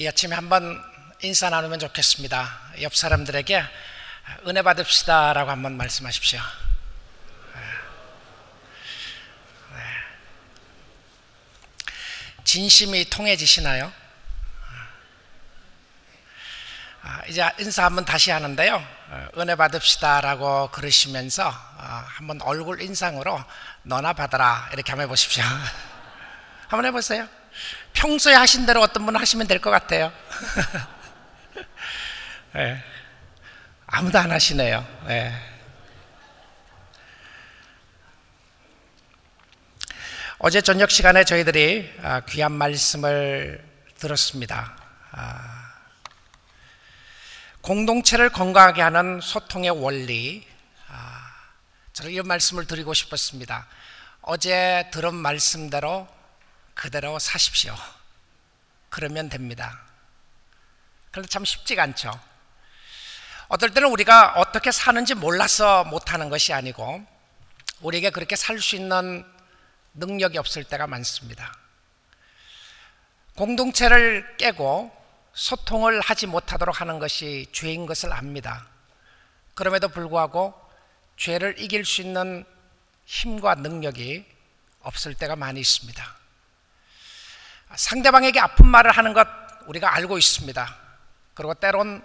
이 0.00 0.08
아침에 0.08 0.34
한번 0.34 0.82
인사 1.20 1.50
나누면 1.50 1.78
좋겠습니다. 1.78 2.58
옆 2.80 2.96
사람들에게 2.96 3.62
은혜 4.46 4.62
받읍시다라고 4.62 5.50
한번 5.50 5.76
말씀하십시오. 5.76 6.40
네. 9.74 9.80
진심이 12.44 13.10
통해지시나요? 13.10 13.92
아, 17.02 17.22
이제 17.28 17.46
인사 17.58 17.84
한번 17.84 18.06
다시 18.06 18.30
하는데요. 18.30 18.82
은혜 19.36 19.54
받읍시다라고 19.54 20.70
그러시면서 20.70 21.46
아, 21.46 22.06
한번 22.08 22.40
얼굴 22.40 22.80
인상으로 22.80 23.44
너나 23.82 24.14
받아라 24.14 24.70
이렇게 24.72 24.92
한번 24.92 25.04
해보십시오. 25.04 25.44
한번 26.68 26.86
해보세요. 26.86 27.28
평소에 27.92 28.34
하신 28.34 28.66
대로 28.66 28.80
어떤 28.80 29.04
분은 29.04 29.20
하시면 29.20 29.46
될 29.46 29.60
것 29.60 29.70
같아요. 29.70 30.12
네. 32.52 32.82
아무도 33.86 34.18
안 34.18 34.30
하시네요. 34.30 34.86
네. 35.06 35.34
어제 40.38 40.60
저녁 40.62 40.90
시간에 40.90 41.24
저희들이 41.24 41.92
아, 42.02 42.20
귀한 42.20 42.52
말씀을 42.52 43.62
들었습니다. 43.98 44.74
아, 45.10 45.72
공동체를 47.60 48.30
건강하게 48.30 48.80
하는 48.80 49.20
소통의 49.20 49.70
원리. 49.70 50.46
아, 50.88 51.30
저는 51.92 52.12
이 52.12 52.20
말씀을 52.22 52.66
드리고 52.66 52.94
싶었습니다. 52.94 53.66
어제 54.22 54.88
들은 54.92 55.14
말씀대로 55.14 56.08
그대로 56.80 57.18
사십시오. 57.18 57.76
그러면 58.88 59.28
됩니다. 59.28 59.82
그런데 61.10 61.28
참 61.28 61.44
쉽지가 61.44 61.82
않죠. 61.82 62.10
어떨 63.48 63.74
때는 63.74 63.90
우리가 63.90 64.32
어떻게 64.36 64.72
사는지 64.72 65.14
몰라서 65.14 65.84
못하는 65.84 66.30
것이 66.30 66.54
아니고 66.54 67.04
우리에게 67.82 68.08
그렇게 68.08 68.34
살 68.34 68.58
수 68.58 68.76
있는 68.76 69.30
능력이 69.92 70.38
없을 70.38 70.64
때가 70.64 70.86
많습니다. 70.86 71.52
공동체를 73.36 74.38
깨고 74.38 74.90
소통을 75.34 76.00
하지 76.00 76.26
못하도록 76.26 76.80
하는 76.80 76.98
것이 76.98 77.46
죄인 77.52 77.84
것을 77.84 78.10
압니다. 78.10 78.66
그럼에도 79.52 79.88
불구하고 79.88 80.54
죄를 81.18 81.60
이길 81.60 81.84
수 81.84 82.00
있는 82.00 82.46
힘과 83.04 83.56
능력이 83.56 84.24
없을 84.80 85.12
때가 85.12 85.36
많이 85.36 85.60
있습니다. 85.60 86.19
상대방에게 87.74 88.40
아픈 88.40 88.66
말을 88.66 88.90
하는 88.90 89.12
것 89.12 89.26
우리가 89.66 89.94
알고 89.94 90.18
있습니다. 90.18 90.76
그리고 91.34 91.54
때론 91.54 92.02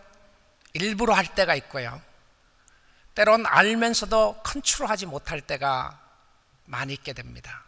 일부러 0.73 1.13
할 1.13 1.25
때가 1.27 1.55
있고요. 1.55 2.01
때론 3.15 3.45
알면서도 3.45 4.41
컨트롤하지 4.43 5.05
못할 5.05 5.41
때가 5.41 5.99
많이 6.65 6.93
있게 6.93 7.13
됩니다. 7.13 7.63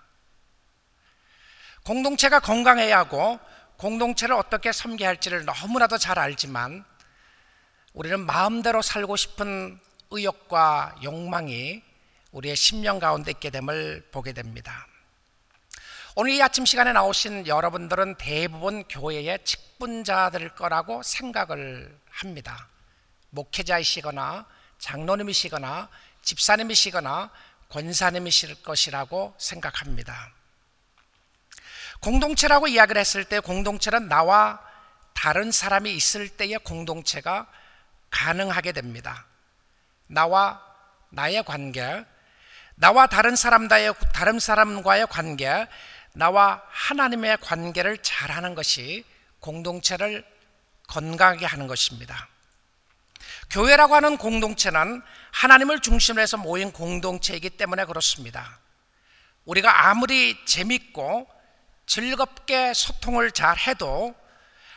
공동체가 1.83 2.39
건강해야 2.39 2.97
하고 2.97 3.39
공동체를 3.77 4.35
어떻게 4.35 4.71
섬겨야 4.71 5.07
할지를 5.07 5.45
너무나도 5.45 5.97
잘 5.97 6.19
알지만 6.19 6.83
우리는 7.93 8.19
마음대로 8.19 8.81
살고 8.81 9.15
싶은 9.15 9.79
의욕과 10.11 10.97
욕망이 11.03 11.81
우리의 12.31 12.55
심령 12.55 12.99
가운데 12.99 13.31
있게 13.31 13.49
됨을 13.49 14.09
보게 14.11 14.33
됩니다. 14.33 14.85
오늘 16.19 16.31
이 16.31 16.41
아침 16.41 16.65
시간에 16.65 16.93
나오신 16.93 17.45
여러분들은 17.45 18.15
대부분 18.15 18.83
교회의 18.85 19.37
직분자들 19.45 20.55
거라고 20.55 21.03
생각을 21.03 21.95
합니다. 22.09 22.69
목회자이시거나 23.29 24.47
장로님이시거나 24.79 25.87
집사님이시거나 26.23 27.29
권사님이실 27.69 28.63
것이라고 28.63 29.35
생각합니다. 29.37 30.31
공동체라고 31.99 32.67
이야기를 32.67 32.99
했을 32.99 33.23
때 33.23 33.39
공동체는 33.39 34.07
나와 34.07 34.59
다른 35.13 35.51
사람이 35.51 35.93
있을 35.93 36.29
때의 36.29 36.57
공동체가 36.63 37.45
가능하게 38.09 38.71
됩니다. 38.71 39.27
나와 40.07 40.65
나의 41.11 41.43
관계, 41.43 42.03
나와 42.73 43.05
다른 43.05 43.35
사람과의 43.35 45.07
관계, 45.11 45.67
나와 46.17 46.63
하나님의 46.69 47.37
관계를 47.41 47.99
잘 48.01 48.31
하는 48.31 48.55
것이 48.55 49.05
공동체를 49.39 50.25
건강하게 50.87 51.45
하는 51.45 51.67
것입니다. 51.67 52.27
교회라고 53.51 53.93
하는 53.95 54.17
공동체는 54.17 55.03
하나님을 55.31 55.79
중심으로 55.79 56.21
해서 56.23 56.37
모인 56.37 56.71
공동체이기 56.71 57.51
때문에 57.51 57.85
그렇습니다. 57.85 58.57
우리가 59.45 59.89
아무리 59.89 60.43
재밌고 60.45 61.29
즐겁게 61.85 62.73
소통을 62.73 63.31
잘 63.31 63.55
해도 63.55 64.15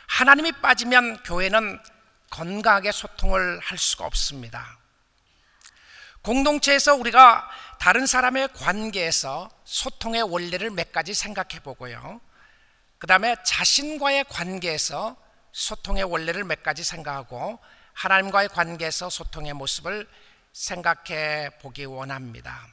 하나님이 0.09 0.53
빠지면 0.53 1.23
교회는 1.23 1.81
건강하게 2.29 2.93
소통을 2.93 3.61
할 3.61 3.79
수가 3.79 4.05
없습니다. 4.05 4.77
공동체에서 6.21 6.97
우리가 6.97 7.49
다른 7.81 8.05
사람의 8.05 8.49
관계에서 8.53 9.49
소통의 9.65 10.21
원리를 10.21 10.69
몇 10.69 10.93
가지 10.93 11.15
생각해 11.15 11.61
보고요. 11.63 12.21
그 12.99 13.07
다음에 13.07 13.37
자신과의 13.43 14.25
관계에서 14.29 15.17
소통의 15.53 16.05
원리를 16.05 16.45
몇 16.45 16.63
가지 16.63 16.85
생각하고 16.85 17.59
하나님과의 17.95 18.51
관계에서 18.51 19.09
소통의 19.09 19.55
모습을 19.55 20.07
생각해 20.53 21.53
보기 21.63 21.87
원합니다. 21.87 22.69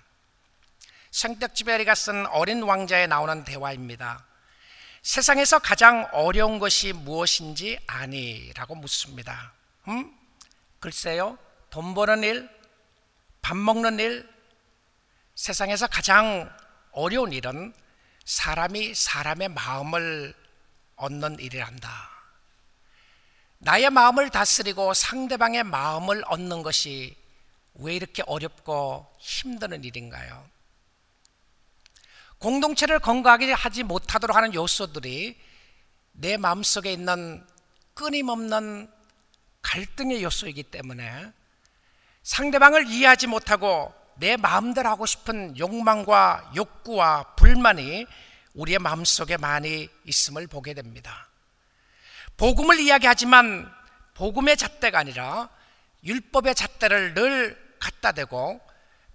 생텍쥐베리가 1.11 1.95
쓴 1.95 2.25
어린 2.25 2.63
왕자에 2.63 3.07
나오는 3.07 3.45
대화입니다. 3.45 4.25
세상에서 5.03 5.59
가장 5.59 6.05
어려운 6.11 6.59
것이 6.59 6.91
무엇인지 6.91 7.79
아니라고 7.87 8.75
묻습니다. 8.75 9.53
음? 9.87 10.13
글쎄요, 10.81 11.37
돈 11.69 11.93
버는 11.93 12.23
일, 12.23 12.49
밥 13.41 13.55
먹는 13.55 13.99
일, 13.99 14.36
세상에서 15.37 15.85
가장 15.85 16.51
어려운 16.91 17.31
일은 17.31 17.71
사람이 18.25 18.95
사람의 18.95 19.49
마음을 19.49 20.33
얻는 20.95 21.39
일이란다. 21.39 22.09
나의 23.59 23.91
마음을 23.91 24.31
다스리고 24.31 24.95
상대방의 24.95 25.63
마음을 25.63 26.23
얻는 26.25 26.63
것이 26.63 27.15
왜 27.75 27.95
이렇게 27.95 28.23
어렵고 28.25 29.05
힘드는 29.19 29.83
일인가요? 29.83 30.49
공동체를 32.39 32.97
건강하게 32.97 33.53
하지 33.53 33.83
못하도록 33.83 34.35
하는 34.35 34.55
요소들이 34.55 35.39
내 36.13 36.37
마음속에 36.37 36.91
있는 36.91 37.45
끊임없는 37.93 38.91
갈등의 39.61 40.23
요소이기 40.23 40.63
때문에 40.63 41.31
상대방을 42.23 42.87
이해하지 42.87 43.27
못하고 43.27 44.06
내 44.19 44.35
마음대로 44.37 44.89
하고 44.89 45.05
싶은 45.05 45.57
욕망과 45.57 46.51
욕구와 46.55 47.35
불만이 47.35 48.05
우리의 48.53 48.79
마음속에 48.79 49.37
많이 49.37 49.89
있음을 50.05 50.47
보게 50.47 50.73
됩니다. 50.73 51.29
복음을 52.37 52.79
이야기하지만 52.79 53.71
복음의 54.15 54.57
잣대가 54.57 54.99
아니라 54.99 55.49
율법의 56.03 56.55
잣대를 56.55 57.13
늘 57.13 57.77
갖다 57.79 58.11
대고 58.11 58.61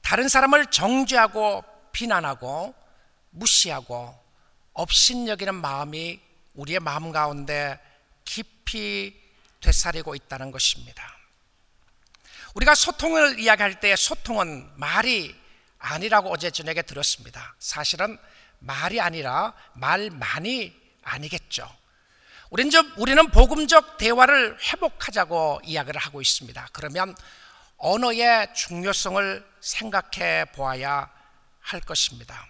다른 0.01 0.29
사람을 0.29 0.67
정죄하고 0.67 1.65
비난하고 1.93 2.75
무시하고 3.31 4.15
업신여기는 4.73 5.55
마음이 5.55 6.21
우리의 6.55 6.81
마음 6.81 7.12
가운데 7.12 7.79
깊이 8.25 9.21
되살리고 9.61 10.15
있다는 10.15 10.50
것입니다. 10.50 11.22
우리가 12.54 12.75
소통을 12.75 13.38
이야기할 13.38 13.81
때 13.81 13.96
소통은 13.96 14.70
말이 14.76 15.34
아니라고 15.78 16.31
어제 16.31 16.50
저녁에 16.50 16.82
들었습니다. 16.82 17.54
사실은 17.58 18.19
말이 18.58 19.00
아니라 19.00 19.54
말만이 19.75 20.75
아니겠죠. 21.02 21.69
우리는, 22.50 22.70
좀, 22.70 22.93
우리는 22.99 23.26
복음적 23.31 23.96
대화를 23.96 24.58
회복하자고 24.60 25.62
이야기를 25.64 25.99
하고 26.00 26.20
있습니다. 26.20 26.69
그러면 26.72 27.16
언어의 27.78 28.54
중요성을 28.54 29.44
생각해 29.60 30.44
보아야 30.54 31.10
할 31.60 31.81
것입니다. 31.81 32.46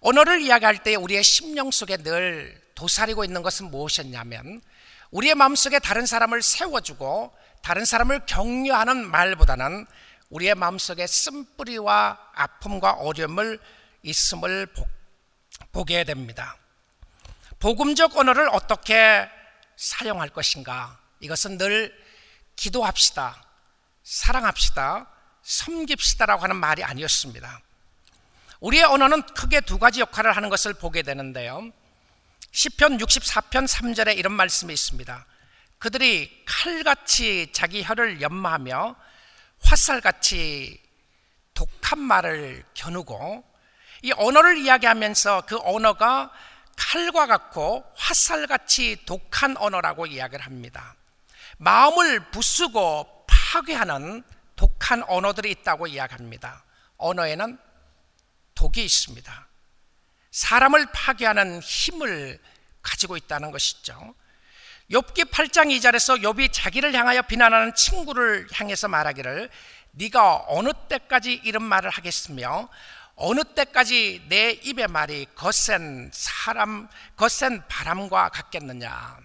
언어를 0.00 0.40
이야기할 0.42 0.82
때 0.82 0.96
우리의 0.96 1.22
심령 1.22 1.70
속에 1.70 1.98
늘 1.98 2.60
도사리고 2.74 3.24
있는 3.24 3.42
것은 3.42 3.70
무엇이었냐면 3.70 4.60
우리의 5.10 5.34
마음속에 5.34 5.78
다른 5.78 6.06
사람을 6.06 6.42
세워주고 6.42 7.34
다른 7.62 7.84
사람을 7.84 8.26
격려하는 8.26 9.10
말보다는 9.10 9.86
우리의 10.30 10.54
마음속에 10.54 11.06
쓴뿌리와 11.06 12.18
아픔과 12.34 12.92
어려움을 12.92 13.58
있음을 14.02 14.66
보, 15.72 15.84
게 15.84 16.04
됩니다. 16.04 16.56
복음적 17.60 18.16
언어를 18.16 18.48
어떻게 18.50 19.28
사용할 19.76 20.28
것인가? 20.28 20.98
이것은 21.20 21.56
늘 21.56 21.94
기도합시다. 22.56 23.44
사랑합시다. 24.02 25.06
섬깁시다라고 25.42 26.42
하는 26.42 26.56
말이 26.56 26.82
아니었습니다. 26.82 27.60
우리의 28.60 28.84
언어는 28.84 29.22
크게 29.22 29.60
두 29.60 29.78
가지 29.78 30.00
역할을 30.00 30.36
하는 30.36 30.48
것을 30.48 30.74
보게 30.74 31.02
되는데요. 31.02 31.70
시편 32.52 32.98
64편 32.98 33.68
3절에 33.68 34.16
이런 34.16 34.32
말씀이 34.32 34.72
있습니다. 34.72 35.24
그들이 35.78 36.44
칼같이 36.44 37.50
자기 37.52 37.82
혀를 37.82 38.20
연마하며 38.20 38.96
화살같이 39.62 40.82
독한 41.54 41.98
말을 41.98 42.64
겨누고 42.74 43.44
이 44.02 44.12
언어를 44.12 44.58
이야기하면서 44.58 45.42
그 45.46 45.58
언어가 45.62 46.30
칼과 46.76 47.26
같고 47.26 47.84
화살같이 47.96 49.04
독한 49.04 49.56
언어라고 49.56 50.06
이야기를 50.06 50.44
합니다. 50.44 50.94
마음을 51.58 52.30
부수고 52.30 53.26
파괴하는 53.26 54.22
독한 54.54 55.02
언어들이 55.04 55.50
있다고 55.50 55.88
이야기합니다. 55.88 56.64
언어에는 56.96 57.58
독이 58.54 58.84
있습니다. 58.84 59.48
사람을 60.30 60.86
파괴하는 60.92 61.60
힘을 61.60 62.40
가지고 62.82 63.16
있다는 63.16 63.50
것이죠. 63.50 64.14
욥기 64.90 65.30
8장 65.30 65.68
2절에서 65.76 66.22
욥이 66.22 66.50
자기를 66.50 66.94
향하여 66.94 67.20
비난하는 67.22 67.74
친구를 67.74 68.46
향해서 68.52 68.88
말하기를 68.88 69.50
네가 69.92 70.46
어느 70.48 70.70
때까지 70.88 71.42
이런 71.44 71.62
말을 71.62 71.90
하겠으며 71.90 72.70
어느 73.14 73.44
때까지 73.44 74.24
내 74.28 74.52
입의 74.52 74.88
말이 74.88 75.26
거센 75.34 76.10
사람 76.12 76.88
거센 77.16 77.62
바람과 77.68 78.30
같겠느냐. 78.30 79.18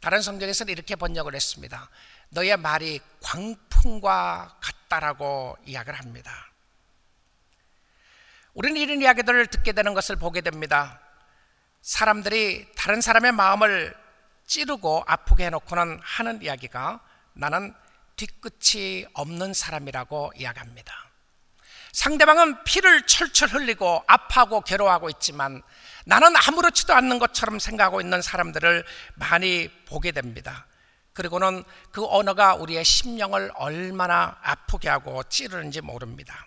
다른 0.00 0.22
성경에서는 0.22 0.72
이렇게 0.72 0.96
번역을 0.96 1.34
했습니다. 1.34 1.90
너의 2.30 2.56
말이 2.56 3.00
광풍과 3.20 4.60
같다라고 4.60 5.58
이야기를 5.66 5.98
합니다. 5.98 6.52
우리는 8.54 8.80
이런 8.80 9.02
이야기들을 9.02 9.46
듣게 9.48 9.72
되는 9.72 9.92
것을 9.92 10.16
보게 10.16 10.40
됩니다. 10.40 11.00
사람들이 11.82 12.72
다른 12.76 13.00
사람의 13.00 13.32
마음을 13.32 14.03
찌르고 14.46 15.04
아프게 15.06 15.46
해놓고는 15.46 16.00
하는 16.02 16.42
이야기가 16.42 17.00
나는 17.34 17.74
뒤끝이 18.16 19.06
없는 19.12 19.54
사람이라고 19.54 20.32
이야기합니다. 20.36 20.94
상대방은 21.92 22.64
피를 22.64 23.06
철철 23.06 23.48
흘리고 23.50 24.02
아파하고 24.06 24.62
괴로워하고 24.62 25.10
있지만 25.10 25.62
나는 26.06 26.34
아무렇지도 26.36 26.92
않는 26.92 27.18
것처럼 27.18 27.58
생각하고 27.58 28.00
있는 28.00 28.20
사람들을 28.20 28.84
많이 29.14 29.68
보게 29.86 30.10
됩니다. 30.10 30.66
그리고는 31.12 31.62
그 31.92 32.04
언어가 32.04 32.56
우리의 32.56 32.84
심령을 32.84 33.52
얼마나 33.54 34.36
아프게 34.42 34.88
하고 34.88 35.22
찌르는지 35.24 35.80
모릅니다. 35.80 36.46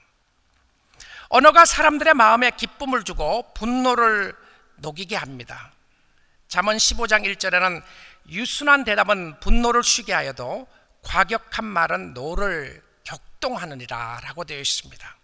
언어가 1.30 1.66
사람들의 1.66 2.14
마음에 2.14 2.52
기쁨을 2.52 3.04
주고 3.04 3.54
분노를 3.54 4.36
녹이게 4.78 5.16
합니다. 5.16 5.72
잠언 6.48 6.78
15장 6.78 7.26
1절에는 7.26 7.84
유순한 8.30 8.84
대답은 8.84 9.40
분노를 9.40 9.84
쉬게 9.84 10.14
하여도 10.14 10.68
과격한 11.04 11.66
말은 11.66 12.14
노를 12.14 12.82
격동하느니라 13.04 14.22
라고 14.24 14.44
되어 14.44 14.60
있습니다. 14.60 15.18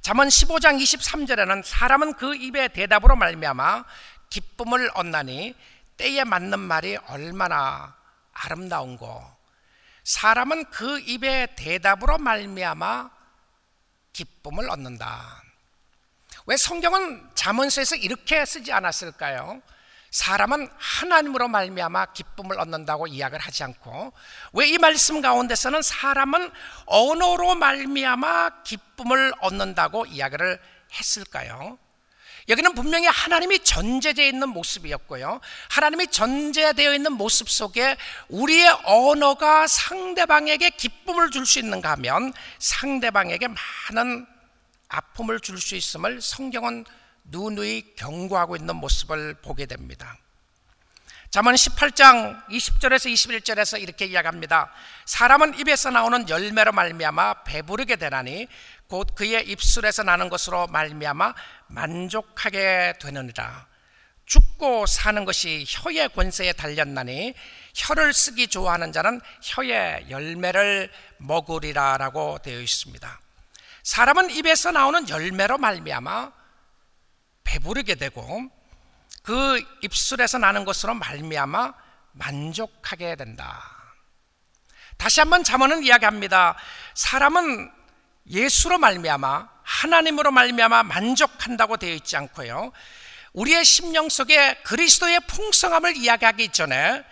잠언 0.00 0.28
15장 0.28 0.80
23절에는 0.80 1.62
사람은 1.64 2.14
그 2.14 2.34
입의 2.34 2.70
대답으로 2.70 3.16
말미암아 3.16 3.84
기쁨을 4.30 4.90
얻나니 4.94 5.54
때에 5.96 6.24
맞는 6.24 6.58
말이 6.58 6.96
얼마나 7.08 7.94
아름다운고 8.32 9.22
사람은 10.04 10.70
그 10.70 10.98
입의 11.00 11.54
대답으로 11.56 12.18
말미암아 12.18 13.10
기쁨을 14.12 14.70
얻는다. 14.70 15.42
왜 16.46 16.56
성경은 16.56 17.30
잠언서에서 17.34 17.96
이렇게 17.96 18.44
쓰지 18.44 18.72
않았을까요? 18.72 19.62
사람은 20.12 20.68
하나님으로 20.76 21.48
말미암아 21.48 22.12
기쁨을 22.12 22.60
얻는다고 22.60 23.06
이야기를 23.06 23.40
하지 23.40 23.64
않고 23.64 24.12
왜 24.52 24.68
이 24.68 24.78
말씀 24.78 25.20
가운데서는 25.20 25.82
사람은 25.82 26.50
언어로 26.86 27.54
말미암아 27.56 28.62
기쁨을 28.62 29.32
얻는다고 29.40 30.06
이야기를 30.06 30.60
했을까요? 30.92 31.78
여기는 32.48 32.74
분명히 32.74 33.06
하나님이 33.06 33.60
전제되어 33.60 34.26
있는 34.26 34.48
모습이었고요. 34.50 35.40
하나님이 35.70 36.08
전제되어 36.08 36.92
있는 36.94 37.12
모습 37.12 37.48
속에 37.48 37.96
우리의 38.28 38.68
언어가 38.84 39.66
상대방에게 39.66 40.70
기쁨을 40.70 41.30
줄 41.30 41.46
수 41.46 41.58
있는가 41.58 41.92
하면 41.92 42.32
상대방에게 42.58 43.48
많은 43.48 44.26
아픔을 44.88 45.40
줄 45.40 45.58
수 45.58 45.74
있음을 45.76 46.20
성경은 46.20 46.84
누누이 47.24 47.94
경고하고 47.96 48.56
있는 48.56 48.76
모습을 48.76 49.34
보게 49.34 49.66
됩니다. 49.66 50.16
잠언 51.30 51.54
18장 51.54 52.46
20절에서 52.48 53.10
21절에서 53.10 53.80
이렇게 53.80 54.04
이야기합니다. 54.04 54.70
사람은 55.06 55.58
입에서 55.58 55.90
나오는 55.90 56.28
열매로 56.28 56.72
말미암아 56.72 57.44
배부르게 57.44 57.96
되나니 57.96 58.48
곧 58.86 59.14
그의 59.14 59.48
입술에서 59.48 60.02
나는 60.02 60.28
것으로 60.28 60.66
말미암아 60.66 61.32
만족하게 61.68 62.94
되느니라. 63.00 63.66
죽고 64.26 64.84
사는 64.84 65.24
것이 65.24 65.64
혀의 65.66 66.10
권세에 66.10 66.52
달렸나니 66.52 67.32
혀를 67.74 68.12
쓰기 68.12 68.48
좋아하는 68.48 68.92
자는 68.92 69.20
혀의 69.42 70.10
열매를 70.10 70.90
먹으리라라고 71.16 72.40
되어 72.42 72.60
있습니다. 72.60 73.20
사람은 73.82 74.30
입에서 74.30 74.70
나오는 74.70 75.08
열매로 75.08 75.56
말미암아 75.56 76.41
배부르게 77.44 77.94
되고 77.96 78.42
그 79.22 79.62
입술에서 79.82 80.38
나는 80.38 80.64
것으로 80.64 80.94
말미암아 80.94 81.74
만족하게 82.12 83.16
된다. 83.16 83.62
다시 84.96 85.20
한번 85.20 85.42
잠언은 85.44 85.84
이야기합니다. 85.84 86.56
사람은 86.94 87.70
예수로 88.28 88.78
말미암아 88.78 89.48
하나님으로 89.62 90.30
말미암아 90.30 90.84
만족한다고 90.84 91.76
되어 91.76 91.94
있지 91.94 92.16
않고요. 92.16 92.72
우리의 93.32 93.64
심령 93.64 94.08
속에 94.08 94.54
그리스도의 94.62 95.20
풍성함을 95.26 95.96
이야기하기 95.96 96.50
전에 96.50 97.04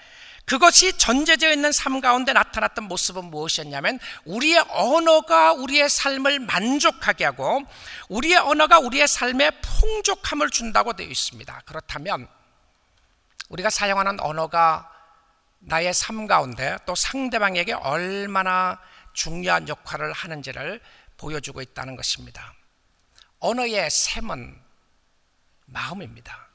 그것이 0.51 0.99
전제되어 0.99 1.53
있는 1.53 1.71
삶 1.71 2.01
가운데 2.01 2.33
나타났던 2.33 2.89
모습은 2.89 3.27
무엇이었냐면 3.27 4.01
우리의 4.25 4.65
언어가 4.71 5.53
우리의 5.53 5.89
삶을 5.89 6.41
만족하게 6.41 7.25
하고 7.27 7.63
우리의 8.09 8.39
언어가 8.39 8.81
우리의 8.81 9.07
삶에 9.07 9.53
풍족함을 9.61 10.51
준다고 10.51 10.93
되어 10.95 11.07
있습니다. 11.07 11.63
그렇다면 11.67 12.27
우리가 13.49 13.71
사용하는 13.71 14.19
언어가 14.19 14.91
나의 15.61 15.95
삶 15.95 16.27
가운데 16.27 16.77
또 16.85 16.97
상대방에게 16.97 17.75
얼마나 17.75 18.81
중요한 19.13 19.69
역할을 19.69 20.13
하는지를 20.13 20.81
보여주고 21.17 21.63
있다는 21.63 21.95
것입니다. 21.95 22.55
언어의 23.39 23.89
셈은 23.89 24.61
마음입니다. 25.67 26.50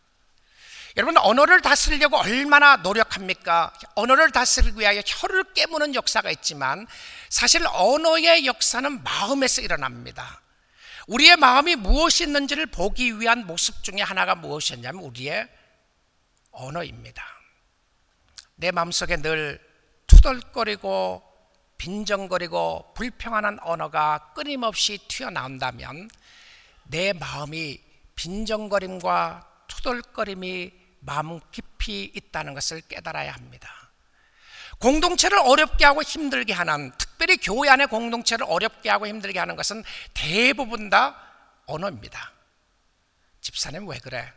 여러분 0.98 1.18
언어를 1.18 1.60
다스리려고 1.60 2.18
얼마나 2.18 2.78
노력합니까? 2.78 3.74
언어를 3.96 4.32
다스리기 4.32 4.80
위하여 4.80 5.02
혀를 5.06 5.54
깨무는 5.54 5.94
역사가 5.94 6.32
있지만 6.32 6.88
사실 7.30 7.66
언어의 7.68 8.46
역사는 8.46 9.04
마음에서 9.04 9.62
일어납니다. 9.62 10.42
우리의 11.08 11.36
마음이 11.36 11.76
무엇이 11.76 12.24
있는지를 12.24 12.68
보기 12.68 13.20
위한 13.20 13.46
모습 13.46 13.84
중에 13.84 14.02
하나가 14.02 14.36
무엇이었냐면 14.36 15.04
우리의 15.04 15.48
언어입니다. 16.52 17.24
내 18.56 18.72
마음속에 18.72 19.18
늘 19.18 19.60
투덜거리고 20.08 21.22
빈정거리고 21.78 22.94
불평하는 22.96 23.60
언어가 23.62 24.32
끊임없이 24.34 24.98
튀어나온다면 25.10 26.10
내 26.86 27.12
마음이 27.12 27.82
빈정거림과 28.16 29.66
투덜거림이 29.68 30.85
마음 31.06 31.40
깊이 31.52 32.12
있다는 32.16 32.54
것을 32.54 32.82
깨달아야 32.82 33.34
합니다. 33.34 33.70
공동체를 34.80 35.38
어렵게 35.40 35.86
하고 35.86 36.02
힘들게 36.02 36.54
하는 36.54 36.92
특별히 36.98 37.38
교회 37.38 37.70
안의 37.70 37.88
공동체를 37.88 38.46
어렵게 38.48 38.90
하고 38.90 39.08
힘들게 39.08 39.40
하는 39.40 39.56
것은 39.56 39.84
대부분 40.14 40.90
다 40.90 41.16
언어입니다. 41.68 42.34
집사님 43.42 43.88
왜 43.88 44.00
그래? 44.00 44.34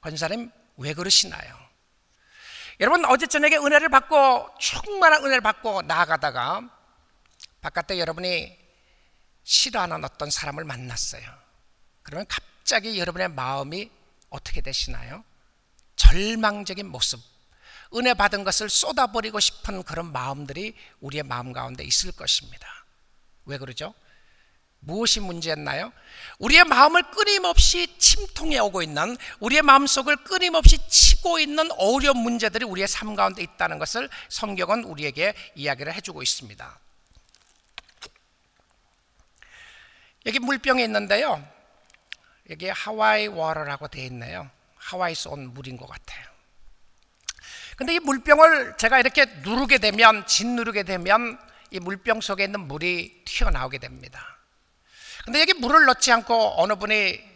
권사님 0.00 0.50
왜 0.76 0.94
그러시나요? 0.94 1.58
여러분 2.80 3.04
어제 3.04 3.26
저녁에 3.26 3.56
은혜를 3.56 3.90
받고 3.90 4.54
충만한 4.58 5.22
은혜를 5.22 5.42
받고 5.42 5.82
나아가다가 5.82 6.62
바깥에 7.60 7.98
여러분이 7.98 8.58
싫어하는 9.44 10.02
어떤 10.02 10.30
사람을 10.30 10.64
만났어요. 10.64 11.22
그러면 12.02 12.24
갑자기 12.26 12.98
여러분의 12.98 13.28
마음이 13.28 13.90
어떻게 14.30 14.62
되시나요? 14.62 15.24
절망적인 16.00 16.86
모습, 16.88 17.20
은혜 17.94 18.14
받은 18.14 18.42
것을 18.42 18.70
쏟아버리고 18.70 19.38
싶은 19.38 19.82
그런 19.82 20.12
마음들이 20.12 20.74
우리의 21.00 21.24
마음 21.24 21.52
가운데 21.52 21.84
있을 21.84 22.12
것입니다. 22.12 22.66
왜 23.44 23.58
그러죠? 23.58 23.92
무엇이 24.78 25.20
문제였나요? 25.20 25.92
우리의 26.38 26.64
마음을 26.64 27.02
끊임없이 27.10 27.98
침통해 27.98 28.58
오고 28.60 28.80
있는 28.80 29.14
우리의 29.40 29.60
마음속을 29.60 30.24
끊임없이 30.24 30.78
치고 30.88 31.38
있는 31.38 31.70
어려운 31.72 32.16
문제들이 32.16 32.64
우리의 32.64 32.88
삶 32.88 33.14
가운데 33.14 33.42
있다는 33.42 33.78
것을 33.78 34.08
성경은 34.30 34.84
우리에게 34.84 35.34
이야기를 35.54 35.92
해주고 35.92 36.22
있습니다. 36.22 36.80
여기 40.24 40.38
물병이 40.38 40.82
있는데요. 40.82 41.46
여기 42.48 42.68
하와이 42.70 43.26
워러라고 43.26 43.88
되어 43.88 44.04
있네요. 44.06 44.50
하와이에서 44.80 45.30
온 45.30 45.54
물인 45.54 45.76
것 45.76 45.86
같아요. 45.86 46.26
근데 47.76 47.94
이 47.94 47.98
물병을 48.00 48.76
제가 48.76 48.98
이렇게 48.98 49.24
누르게 49.24 49.78
되면, 49.78 50.26
짓누르게 50.26 50.82
되면 50.82 51.38
이 51.70 51.78
물병 51.78 52.20
속에 52.20 52.44
있는 52.44 52.60
물이 52.60 53.22
튀어나오게 53.24 53.78
됩니다. 53.78 54.38
근데 55.24 55.40
여기 55.40 55.54
물을 55.54 55.86
넣지 55.86 56.12
않고 56.12 56.60
어느 56.60 56.74
분이 56.76 57.30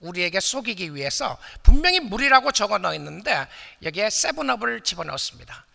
우리에게 0.00 0.40
속이기 0.40 0.94
위해서 0.94 1.38
분명히 1.62 2.00
물이라고 2.00 2.52
적어 2.52 2.78
넣어 2.78 2.94
있는데 2.94 3.46
여기에 3.82 4.10
세븐업을 4.10 4.82
집어넣습니다. 4.82 5.66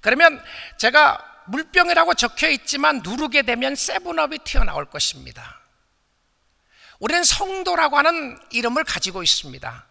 그러면 0.00 0.42
제가 0.78 1.44
물병이라고 1.48 2.14
적혀 2.14 2.48
있지만 2.48 3.02
누르게 3.04 3.42
되면 3.42 3.74
세븐업이 3.74 4.38
튀어나올 4.38 4.86
것입니다. 4.86 5.60
우리는 6.98 7.22
성도라고 7.22 7.98
하는 7.98 8.38
이름을 8.50 8.84
가지고 8.84 9.22
있습니다. 9.22 9.85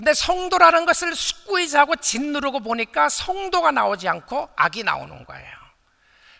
근데 0.00 0.14
성도라는 0.14 0.86
것을 0.86 1.14
스퀴즈하고 1.14 1.96
짓누르고 1.96 2.60
보니까 2.60 3.10
성도가 3.10 3.70
나오지 3.70 4.08
않고 4.08 4.48
악이 4.56 4.82
나오는 4.82 5.26
거예요. 5.26 5.60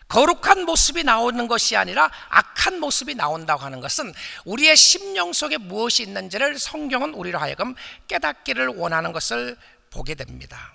거룩한 0.07 0.65
모습이 0.65 1.03
나오는 1.03 1.47
것이 1.47 1.77
아니라 1.77 2.09
악한 2.29 2.79
모습이 2.79 3.13
나온다고 3.13 3.61
하는 3.61 3.79
것은 3.79 4.15
우리의 4.45 4.75
심령 4.75 5.31
속에 5.31 5.59
무엇이 5.59 6.01
있는지를 6.01 6.57
성경은 6.57 7.13
우리로 7.13 7.37
하여금 7.37 7.75
깨닫기를 8.07 8.69
원하는 8.69 9.13
것을 9.13 9.55
보게 9.91 10.15
됩니다. 10.15 10.73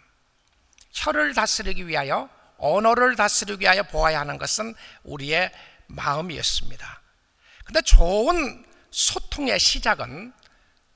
혀를 0.93 1.35
다스리기 1.35 1.88
위하여 1.88 2.28
언어를 2.57 3.16
다스리기 3.16 3.62
위하여 3.62 3.83
보아야 3.83 4.21
하는 4.21 4.38
것은 4.38 4.76
우리의 5.02 5.50
마음이었습니다. 5.88 7.00
근데 7.64 7.83
좋은 7.83 8.64
소통의 8.93 9.59
시작은 9.59 10.33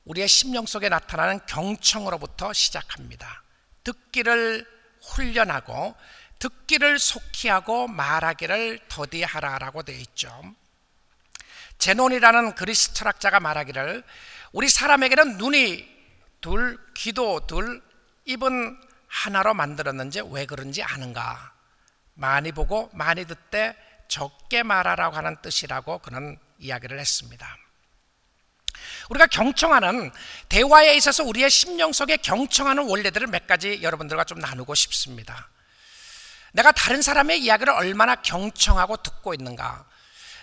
우리의 0.04 0.28
심령 0.28 0.66
속에 0.66 0.88
나타나는 0.88 1.40
경청으로부터 1.46 2.52
시작합니다. 2.52 3.42
듣기를 3.84 4.66
훈련하고 5.02 5.94
듣기를 6.38 6.98
속히 6.98 7.48
하고 7.48 7.86
말하기를 7.86 8.80
더디하라라고 8.88 9.82
되어 9.82 9.96
있죠. 9.96 10.54
제논이라는 11.78 12.54
그리스 12.54 12.92
철학자가 12.92 13.40
말하기를 13.40 14.04
우리 14.52 14.68
사람에게는 14.68 15.38
눈이 15.38 15.88
둘, 16.40 16.78
귀도 16.94 17.46
둘, 17.46 17.82
입은 18.24 18.80
하나로 19.08 19.54
만들었는지 19.54 20.22
왜 20.30 20.46
그런지 20.46 20.82
아는가? 20.82 21.52
많이 22.14 22.52
보고 22.52 22.90
많이 22.92 23.24
듣되 23.24 23.76
적게 24.08 24.62
말하라고 24.62 25.16
하는 25.16 25.36
뜻이라고 25.40 25.98
그는 25.98 26.38
이야기를 26.58 26.98
했습니다. 26.98 27.56
우리가 29.10 29.26
경청하는 29.26 30.10
대화에 30.48 30.94
있어서 30.96 31.24
우리의 31.24 31.50
심령 31.50 31.92
속에 31.92 32.16
경청하는 32.18 32.88
원리들을 32.88 33.26
몇 33.28 33.46
가지 33.46 33.82
여러분들과 33.82 34.24
좀 34.24 34.38
나누고 34.38 34.74
싶습니다. 34.74 35.48
내가 36.52 36.72
다른 36.72 37.02
사람의 37.02 37.40
이야기를 37.40 37.72
얼마나 37.72 38.16
경청하고 38.16 38.98
듣고 38.98 39.34
있는가. 39.34 39.84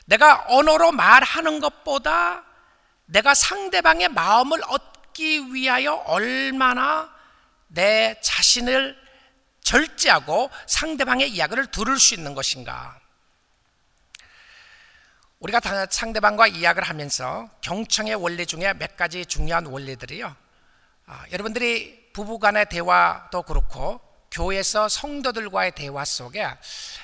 내가 0.05 0.45
언어로 0.47 0.91
말하는 0.93 1.59
것보다 1.59 2.43
내가 3.05 3.33
상대방의 3.33 4.09
마음을 4.09 4.61
얻기 4.67 5.53
위하여 5.53 5.93
얼마나 5.93 7.09
내 7.67 8.19
자신을 8.21 8.97
절제하고 9.61 10.49
상대방의 10.65 11.29
이야기를 11.29 11.71
들을 11.71 11.99
수 11.99 12.13
있는 12.13 12.33
것인가. 12.33 12.99
우리가 15.39 15.61
상대방과 15.89 16.47
이야기를 16.47 16.87
하면서 16.87 17.47
경청의 17.61 18.15
원리 18.15 18.45
중에 18.45 18.73
몇 18.73 18.97
가지 18.97 19.25
중요한 19.25 19.67
원리들이요. 19.67 20.35
아, 21.05 21.25
여러분들이 21.31 22.11
부부간의 22.13 22.69
대화도 22.69 23.43
그렇고 23.43 24.01
교회에서 24.31 24.89
성도들과의 24.89 25.73
대화 25.73 26.03
속에 26.03 26.47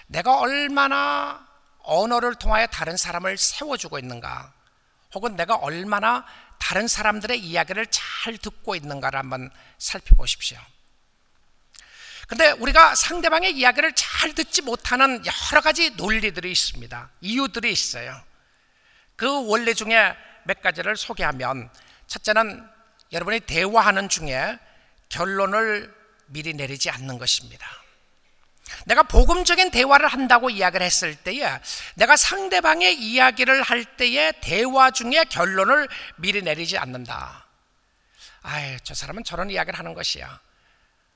내가 0.07 0.39
얼마나 0.39 1.47
언어를 1.79 2.35
통하여 2.35 2.65
다른 2.67 2.97
사람을 2.97 3.37
세워주고 3.37 3.99
있는가, 3.99 4.51
혹은 5.13 5.35
내가 5.35 5.55
얼마나 5.55 6.25
다른 6.59 6.87
사람들의 6.87 7.39
이야기를 7.39 7.87
잘 7.91 8.37
듣고 8.37 8.75
있는가를 8.75 9.19
한번 9.19 9.51
살펴보십시오. 9.77 10.57
근데 12.33 12.49
우리가 12.49 12.95
상대방의 12.95 13.51
이야기를 13.51 13.93
잘 13.93 14.33
듣지 14.33 14.63
못하는 14.63 15.23
여러 15.23 15.61
가지 15.61 15.91
논리들이 15.91 16.51
있습니다. 16.51 17.11
이유들이 17.21 17.71
있어요. 17.71 18.19
그 19.15 19.47
원리 19.47 19.75
중에 19.75 20.15
몇 20.43 20.59
가지를 20.59 20.97
소개하면 20.97 21.69
첫째는 22.07 22.67
여러분이 23.11 23.41
대화하는 23.41 24.09
중에 24.09 24.57
결론을 25.09 25.93
미리 26.25 26.55
내리지 26.55 26.89
않는 26.89 27.19
것입니다. 27.19 27.67
내가 28.87 29.03
복음적인 29.03 29.69
대화를 29.69 30.07
한다고 30.07 30.49
이야기를 30.49 30.83
했을 30.83 31.13
때에 31.13 31.59
내가 31.93 32.17
상대방의 32.17 32.95
이야기를 32.95 33.61
할 33.61 33.85
때에 33.85 34.31
대화 34.41 34.89
중에 34.89 35.25
결론을 35.25 35.87
미리 36.15 36.41
내리지 36.41 36.79
않는다. 36.79 37.45
아이, 38.41 38.75
저 38.81 38.95
사람은 38.95 39.23
저런 39.23 39.51
이야기를 39.51 39.77
하는 39.77 39.93
것이야. 39.93 40.41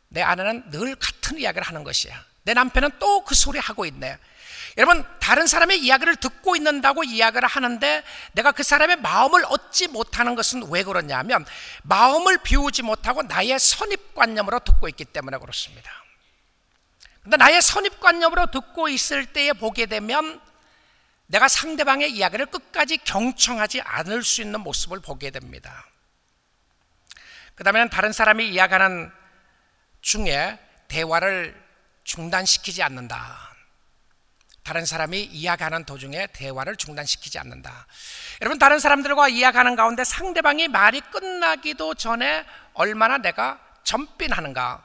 내 0.10 0.22
아내는 0.22 0.72
늘 0.72 0.96
같은 0.96 1.38
이야기를 1.40 1.64
하는 1.68 1.84
것이야. 1.84 2.24
내 2.44 2.54
남편은 2.54 2.92
또 3.00 3.24
그 3.26 3.36
소리 3.36 3.60
하고 3.60 3.86
있네. 3.86 4.18
여러분, 4.78 5.04
다른 5.20 5.48
사람의 5.48 5.80
이야기를 5.80 6.18
듣고 6.18 6.56
있는다고 6.56 7.04
이야기를 7.04 7.48
하는데 7.48 8.04
내가 8.34 8.52
그 8.52 8.64
사람의 8.64 8.98
마음을 8.98 9.44
얻지 9.46 9.88
못하는 9.88 10.36
것은 10.36 10.70
왜 10.70 10.84
그러냐면 10.84 11.46
마음을 11.84 12.38
비우지 12.38 12.84
못하고 12.84 13.24
나의 13.24 13.60
선입관념으로 13.60 14.60
듣고 14.60 14.88
있기 14.90 15.04
때문에 15.06 15.38
그렇습니다. 15.40 15.92
근데 17.24 17.38
나의 17.38 17.62
선입관념으로 17.62 18.52
듣고 18.52 18.88
있을 18.88 19.26
때에 19.26 19.52
보게 19.54 19.88
되면 19.88 20.40
내가 21.26 21.48
상대방의 21.50 22.12
이야기를 22.12 22.46
끝까지 22.46 23.00
경청하지 23.00 23.82
않을 23.82 24.24
수 24.24 24.42
있는 24.42 24.62
모습을 24.62 25.02
보게 25.02 25.32
됩니다. 25.32 25.86
그 27.56 27.64
다음에는 27.64 27.90
다른 27.90 28.14
사람이 28.14 28.48
이야기하는 28.48 29.12
중에 30.02 30.60
대화를 30.88 31.62
중단시키지 32.04 32.82
않는다. 32.84 33.48
다른 34.64 34.86
사람이 34.86 35.24
이야기하는 35.24 35.86
도중에 35.86 36.28
대화를 36.34 36.76
중단시키지 36.76 37.40
않는다. 37.40 37.88
여러분, 38.42 38.60
다른 38.60 38.80
사람들과 38.80 39.30
이야기하는 39.30 39.78
가운데 39.78 40.04
상대방이 40.04 40.68
말이 40.68 41.00
끝나기도 41.00 41.96
전에 41.96 42.46
얼마나 42.74 43.18
내가 43.18 43.62
전빈하는가? 43.84 44.84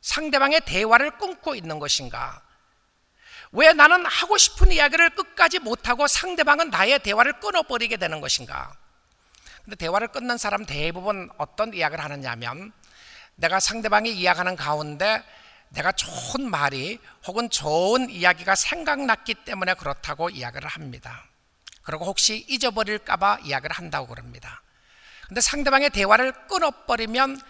상대방의 0.00 0.62
대화를 0.62 1.12
끊고 1.12 1.54
있는 1.54 1.78
것인가? 1.78 2.42
왜 3.52 3.72
나는 3.72 4.04
하고 4.04 4.36
싶은 4.36 4.72
이야기를 4.72 5.10
끝까지 5.10 5.60
못하고 5.60 6.08
상대방은 6.08 6.70
나의 6.70 6.98
대화를 6.98 7.38
끊어버리게 7.38 7.96
되는 7.96 8.20
것인가? 8.20 8.74
근데 9.62 9.76
대화를 9.76 10.08
끊는 10.08 10.38
사람 10.38 10.66
대부분 10.66 11.30
어떤 11.38 11.72
이야기를 11.72 12.02
하느냐면 12.02 12.72
내가 13.36 13.60
상대방이 13.60 14.12
이야기하는 14.12 14.56
가운데 14.56 15.22
내가 15.70 15.92
좋은 15.92 16.48
말이 16.48 16.98
혹은 17.26 17.50
좋은 17.50 18.08
이야기가 18.08 18.54
생각났기 18.54 19.34
때문에 19.44 19.74
그렇다고 19.74 20.30
이야기를 20.30 20.68
합니다. 20.68 21.24
그리고 21.82 22.06
혹시 22.06 22.44
잊어버릴까봐 22.48 23.40
이야기를 23.44 23.76
한다고 23.76 24.06
그럽니다. 24.06 24.62
근데 25.26 25.40
상대방의 25.40 25.90
대화를 25.90 26.32
끊어버리면 26.48 27.40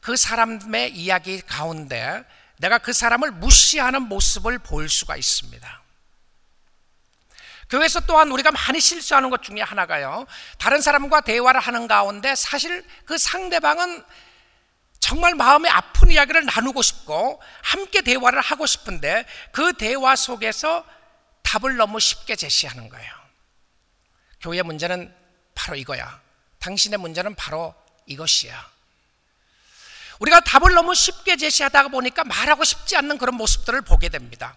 그 0.00 0.16
사람의 0.16 0.94
이야기 0.94 1.40
가운데 1.40 2.22
내가 2.58 2.78
그 2.78 2.92
사람을 2.92 3.32
무시하는 3.32 4.02
모습을 4.02 4.58
볼 4.58 4.88
수가 4.88 5.16
있습니다. 5.16 5.82
교회에서 7.70 8.00
또한 8.00 8.30
우리가 8.30 8.52
많이 8.52 8.78
실수하는 8.78 9.30
것 9.30 9.42
중에 9.42 9.60
하나가요. 9.60 10.26
다른 10.58 10.80
사람과 10.80 11.22
대화를 11.22 11.60
하는 11.60 11.88
가운데 11.88 12.34
사실 12.34 12.86
그 13.04 13.18
상대방은 13.18 14.04
정말 15.04 15.34
마음의 15.34 15.70
아픈 15.70 16.10
이야기를 16.10 16.46
나누고 16.46 16.80
싶고 16.80 17.38
함께 17.62 18.00
대화를 18.00 18.40
하고 18.40 18.64
싶은데 18.64 19.26
그 19.52 19.74
대화 19.74 20.16
속에서 20.16 20.82
답을 21.42 21.76
너무 21.76 22.00
쉽게 22.00 22.36
제시하는 22.36 22.88
거예요. 22.88 23.12
교회 24.40 24.62
문제는 24.62 25.14
바로 25.54 25.76
이거야. 25.76 26.22
당신의 26.58 26.98
문제는 27.00 27.34
바로 27.34 27.74
이것이야. 28.06 28.72
우리가 30.20 30.40
답을 30.40 30.72
너무 30.72 30.94
쉽게 30.94 31.36
제시하다 31.36 31.88
보니까 31.88 32.24
말하고 32.24 32.64
싶지 32.64 32.96
않는 32.96 33.18
그런 33.18 33.34
모습들을 33.34 33.82
보게 33.82 34.08
됩니다. 34.08 34.56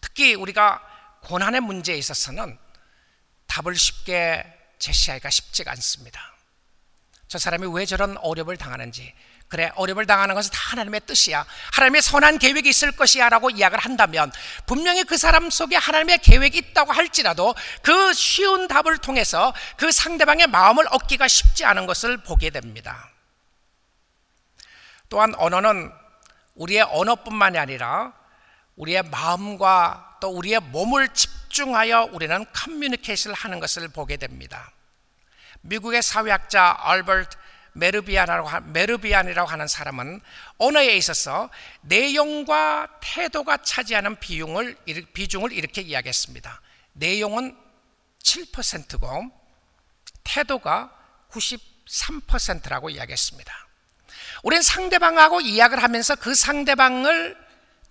특히 0.00 0.36
우리가 0.36 0.80
고난의 1.22 1.62
문제에 1.62 1.96
있어서는 1.96 2.56
답을 3.48 3.74
쉽게 3.74 4.46
제시하기가 4.78 5.28
쉽지가 5.30 5.72
않습니다. 5.72 6.36
저 7.26 7.38
사람이 7.38 7.66
왜 7.72 7.84
저런 7.86 8.16
어려움을 8.18 8.56
당하는지, 8.56 9.12
그래, 9.48 9.72
어려움을 9.76 10.04
당하는 10.04 10.34
것은 10.34 10.50
다 10.52 10.58
하나님의 10.72 11.00
뜻이야. 11.06 11.44
하나님의 11.72 12.02
선한 12.02 12.38
계획이 12.38 12.68
있을 12.68 12.92
것이야. 12.92 13.30
라고 13.30 13.48
이야기를 13.48 13.82
한다면, 13.82 14.30
분명히 14.66 15.04
그 15.04 15.16
사람 15.16 15.48
속에 15.48 15.76
하나님의 15.76 16.18
계획이 16.18 16.58
있다고 16.58 16.92
할지라도 16.92 17.54
그 17.82 18.12
쉬운 18.12 18.68
답을 18.68 18.98
통해서 18.98 19.54
그 19.78 19.90
상대방의 19.90 20.48
마음을 20.48 20.86
얻기가 20.90 21.28
쉽지 21.28 21.64
않은 21.64 21.86
것을 21.86 22.18
보게 22.18 22.50
됩니다. 22.50 23.08
또한 25.08 25.34
언어는 25.36 25.90
우리의 26.54 26.82
언어뿐만이 26.82 27.56
아니라 27.56 28.12
우리의 28.76 29.04
마음과 29.04 30.18
또 30.20 30.28
우리의 30.28 30.60
몸을 30.60 31.08
집중하여 31.14 32.10
우리는 32.12 32.44
커뮤니케이션을 32.52 33.34
하는 33.34 33.60
것을 33.60 33.88
보게 33.88 34.18
됩니다. 34.18 34.70
미국의 35.62 36.02
사회학자 36.02 36.76
알버트 36.80 37.37
메르비안이라고, 37.72 38.60
메르비안이라고 38.72 39.48
하는 39.48 39.66
사람은 39.66 40.20
언어에 40.58 40.96
있어서 40.96 41.50
내용과 41.82 42.88
태도가 43.00 43.58
차지하는 43.58 44.18
비중을, 44.20 44.76
비중을 45.12 45.52
이렇게 45.52 45.82
이야기했습니다. 45.82 46.60
내용은 46.94 47.56
7%고 48.22 49.30
태도가 50.24 50.92
93%라고 51.30 52.90
이야기했습니다. 52.90 53.68
우리는 54.42 54.62
상대방하고 54.62 55.40
이야기를 55.40 55.82
하면서 55.82 56.14
그 56.14 56.34
상대방을 56.34 57.47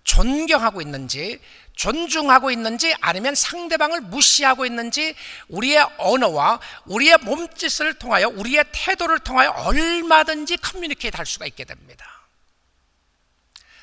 존경하고 0.08 0.82
있는지, 0.82 1.40
존중하고 1.74 2.50
있는지, 2.50 2.96
아니면 3.02 3.36
상대방을 3.36 4.02
무시하고 4.02 4.66
있는지, 4.66 5.14
우리의 5.50 5.86
언어와 5.98 6.60
우리의 6.86 7.18
몸짓을 7.18 8.00
통하여, 8.00 8.30
우리의 8.30 8.64
태도를 8.72 9.20
통하여 9.20 9.52
얼마든지 9.52 10.58
커뮤니케이트 10.58 11.16
할 11.16 11.26
수가 11.26 11.46
있게 11.46 11.66
됩니다. 11.66 12.06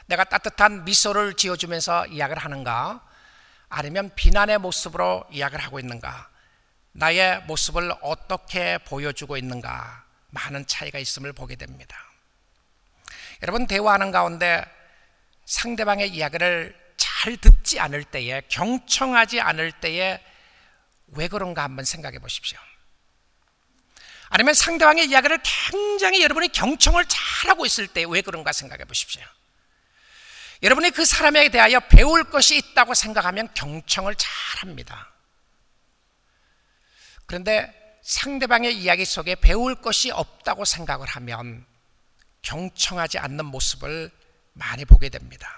내가 0.07 0.25
따뜻한 0.25 0.85
미소를 0.85 1.35
지어주면서 1.35 2.07
이야기를 2.07 2.43
하는가, 2.43 3.07
아니면 3.69 4.11
비난의 4.15 4.59
모습으로 4.59 5.25
이야기를 5.31 5.63
하고 5.65 5.79
있는가, 5.79 6.29
나의 6.93 7.43
모습을 7.43 7.93
어떻게 8.01 8.79
보여주고 8.79 9.37
있는가, 9.37 10.05
많은 10.31 10.67
차이가 10.67 10.99
있음을 10.99 11.33
보게 11.33 11.55
됩니다. 11.55 11.97
여러분 13.43 13.67
대화하는 13.67 14.11
가운데 14.11 14.65
상대방의 15.47 16.11
이야기를 16.11 16.85
잘 16.97 17.37
듣지 17.37 17.81
않을 17.81 18.05
때에 18.05 18.43
경청하지 18.49 19.41
않을 19.41 19.73
때에 19.73 20.21
왜 21.09 21.29
그런가 21.29 21.63
한번 21.63 21.85
생각해 21.85 22.19
보십시오. 22.19 22.59
아니면 24.29 24.55
상대방의 24.55 25.07
이야기를 25.07 25.39
굉장히 25.71 26.23
여러분이 26.23 26.49
경청을 26.49 27.05
잘하고 27.07 27.67
있을 27.67 27.87
때 27.87 28.05
왜 28.05 28.21
그런가 28.21 28.53
생각해 28.53 28.85
보십시오. 28.85 29.23
여러분이 30.63 30.91
그 30.91 31.05
사람에 31.05 31.51
대하여 31.51 31.81
배울 31.81 32.25
것이 32.25 32.57
있다고 32.57 32.95
생각하면 32.95 33.53
경청을 33.55 34.15
잘합니다. 34.17 35.13
그런데 37.27 37.99
상대방의 38.03 38.77
이야기 38.77 39.05
속에 39.05 39.35
배울 39.35 39.75
것이 39.75 40.11
없다고 40.11 40.65
생각을 40.65 41.07
하면 41.07 41.67
경청하지 42.43 43.19
않는 43.19 43.47
모습을 43.47 44.11
많이 44.55 44.85
보게 44.85 45.09
됩니다. 45.09 45.49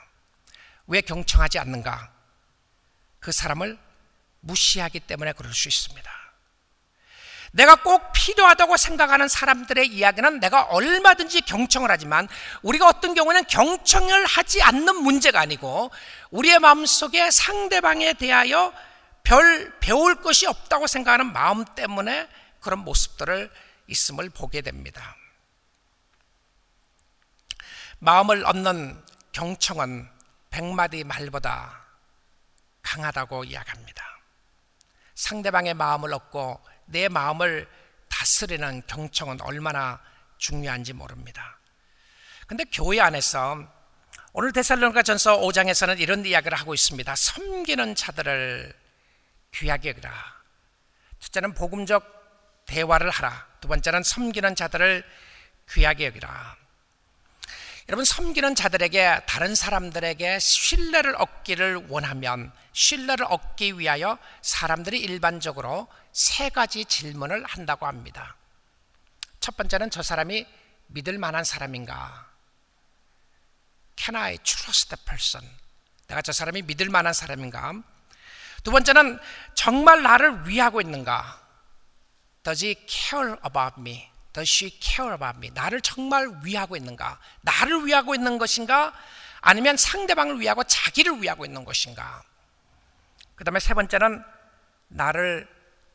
왜 0.87 1.01
경청하지 1.01 1.59
않는가? 1.59 2.13
그 3.21 3.33
사람을 3.33 3.79
무시하기 4.41 5.01
때문에 5.01 5.33
그럴 5.33 5.53
수 5.53 5.69
있습니다. 5.69 6.27
내가 7.53 7.77
꼭 7.77 8.13
필요하다고 8.13 8.77
생각하는 8.77 9.29
사람들의 9.29 9.87
이야기는 9.89 10.41
내가 10.41 10.65
얼마든지 10.65 11.41
경청을 11.43 11.91
하지만 11.91 12.29
우리가 12.63 12.87
어떤 12.87 13.15
경우는 13.15 13.47
경청을 13.47 14.27
하지 14.27 14.63
않는 14.63 14.97
문제가 14.97 15.41
아니고 15.41 15.91
우리의 16.31 16.59
마음속에 16.59 17.31
상대방에 17.31 18.13
대하여 18.15 18.75
별 19.23 19.73
배울 19.81 20.17
것이 20.17 20.47
없다고 20.47 20.87
생각하는 20.87 21.33
마음 21.33 21.65
때문에 21.65 22.29
그런 22.61 22.81
모습들을 22.81 23.51
있음을 23.89 24.31
보게 24.31 24.61
됩니다. 24.61 25.17
마음을 27.99 28.45
얻는 28.45 29.03
경청은 29.33 30.09
백마디 30.51 31.05
말보다 31.05 31.85
강하다고 32.83 33.45
이야기합니다. 33.45 34.05
상대방의 35.15 35.75
마음을 35.75 36.13
얻고 36.13 36.61
내 36.87 37.09
마음을 37.09 37.69
다스리는 38.09 38.83
경청은 38.87 39.41
얼마나 39.41 40.01
중요한지 40.39 40.93
모릅니다. 40.93 41.59
근데 42.47 42.65
교회 42.65 43.01
안에서 43.01 43.67
오늘 44.33 44.53
데살로니가 44.53 45.03
전서 45.03 45.39
5장에서는 45.41 45.99
이런 45.99 46.25
이야기를 46.25 46.57
하고 46.59 46.75
있습니다. 46.75 47.15
섬기는 47.17 47.95
자들을 47.95 48.73
귀하게 49.55 49.91
여기라. 49.91 50.13
첫째는 51.21 51.55
복음적 51.55 52.65
대화를 52.67 53.11
하라. 53.11 53.47
두 53.61 53.69
번째는 53.69 54.03
섬기는 54.03 54.55
자들을 54.55 55.05
귀하게 55.71 56.07
여기라. 56.07 56.57
여러분 57.89 58.05
섬기는 58.05 58.57
자들에게 58.57 59.23
다른 59.27 59.55
사람들에게 59.55 60.41
신뢰를 60.41 61.15
얻기를 61.17 61.87
원하면 61.89 62.53
신뢰를 62.73 63.27
얻기 63.29 63.79
위하여 63.79 64.19
사람들이 64.43 64.99
일반적으로 64.99 65.87
세 66.13 66.49
가지 66.49 66.85
질문을 66.85 67.45
한다고 67.45 67.87
합니다. 67.87 68.35
첫 69.39 69.57
번째는 69.57 69.91
저 69.91 70.03
사람이 70.03 70.45
믿을 70.89 71.19
만한 71.19 71.45
사람인가? 71.45 72.27
Can 73.97 74.17
I 74.17 74.39
trust 74.39 74.89
the 74.89 75.05
person? 75.05 75.49
내가 76.09 76.23
저 76.23 76.33
사람이 76.33 76.63
믿을 76.63 76.89
만한 76.89 77.13
사람인가? 77.13 77.73
두 78.65 78.73
번째는 78.73 79.21
정말 79.55 80.03
나를 80.03 80.49
위하고 80.49 80.81
있는가? 80.81 81.41
Does 82.43 82.65
he 82.65 82.75
care 82.89 83.37
about 83.45 83.79
me? 83.79 84.11
Does 84.37 84.65
me? 85.39 85.51
나를 85.55 85.81
정말 85.81 86.29
위하고 86.45 86.77
있는가? 86.77 87.19
나를 87.41 87.87
위하고 87.87 88.15
있는 88.15 88.37
것인가? 88.37 88.93
아니면 89.41 89.79
상대방을 89.79 90.41
위하고 90.41 90.63
자기를 90.65 91.23
위하고 91.23 91.47
있는 91.47 91.65
것인가? 91.65 92.23
그 93.35 93.45
다음에 93.45 93.61
세 93.61 93.73
번째는 93.73 94.23
나를 94.89 95.49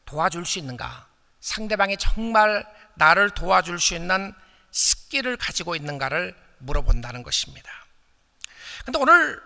도와줄 0.05 0.45
수 0.47 0.57
있는가? 0.57 1.07
상대방이 1.39 1.97
정말 1.97 2.65
나를 2.95 3.29
도와줄 3.29 3.79
수 3.79 3.93
있는 3.93 4.33
skill을 4.71 5.37
가지고 5.37 5.75
있는가를 5.75 6.35
물어본다는 6.59 7.21
것입니다. 7.21 7.69
근데 8.85 8.97
오늘 8.97 9.39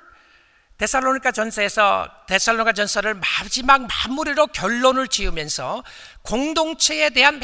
데살로니가 0.77 1.31
전서에서 1.31 2.09
데살로니가 2.27 2.73
전서를 2.73 3.13
마지막 3.13 3.87
마무리로 3.87 4.47
결론을 4.47 5.07
지으면서 5.07 5.83
공동체에 6.21 7.09
대한 7.11 7.41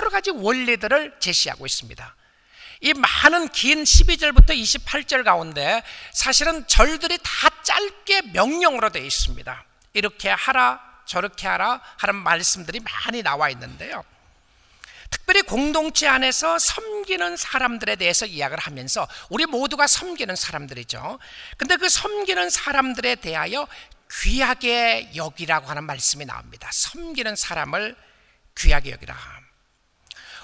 여러 0.00 0.10
가지 0.10 0.30
원리들을 0.30 1.16
제시하고 1.20 1.64
있습니다. 1.64 2.16
이 2.80 2.92
많은 2.94 3.48
긴 3.50 3.84
12절부터 3.84 4.50
28절 4.50 5.24
가운데 5.24 5.82
사실은 6.12 6.66
절들이 6.66 7.18
다 7.22 7.48
짧게 7.62 8.22
명령으로 8.32 8.90
되어 8.90 9.04
있습니다. 9.04 9.64
이렇게 9.92 10.30
하라, 10.30 10.80
저렇게 11.06 11.46
하라 11.46 11.80
하는 11.98 12.16
말씀들이 12.16 12.80
많이 12.80 13.22
나와 13.22 13.50
있는데요. 13.50 14.04
특별히 15.12 15.42
공동체 15.42 16.08
안에서 16.08 16.58
섬기는 16.58 17.36
사람들에 17.36 17.96
대해서 17.96 18.26
이야기를 18.26 18.58
하면서 18.64 19.06
우리 19.28 19.44
모두가 19.46 19.86
섬기는 19.86 20.34
사람들이죠. 20.34 21.18
근데 21.58 21.76
그 21.76 21.88
섬기는 21.88 22.50
사람들에 22.50 23.16
대하여 23.16 23.68
귀하게 24.22 25.10
여기라고 25.14 25.68
하는 25.68 25.84
말씀이 25.84 26.24
나옵니다. 26.24 26.68
섬기는 26.72 27.36
사람을 27.36 27.94
귀하게 28.56 28.92
여기라. 28.92 29.16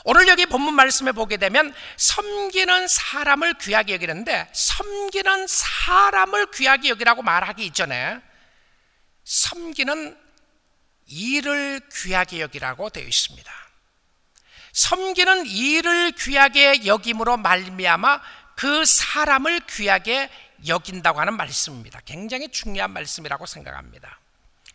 오늘 0.05 0.29
여기 0.29 0.47
본문 0.47 0.75
말씀에 0.75 1.13
보게 1.13 1.39
되면 1.39 1.75
섬기는 1.97 2.89
사람을 2.89 3.55
귀하게 3.59 3.95
여기는데 3.95 4.49
섬기는 4.53 5.47
사람을 5.47 6.51
귀하게 6.53 6.91
여기라고 6.91 7.23
말하기 7.23 7.65
이전에 7.67 8.21
섬기는 9.25 10.17
일을 11.07 11.81
귀하게 11.93 12.41
여기라고 12.41 12.91
되어 12.91 13.05
있습니다. 13.05 13.68
섬기는 14.79 15.47
일을 15.47 16.13
귀하게 16.13 16.87
여김으로 16.87 17.37
말미암아 17.37 18.21
그 18.55 18.85
사람을 18.85 19.61
귀하게 19.67 20.31
여긴다고 20.69 21.19
하는 21.19 21.37
말씀입니다. 21.37 22.01
굉장히 22.05 22.49
중요한 22.49 22.93
말씀이라고 22.93 23.45
생각합니다. 23.45 24.21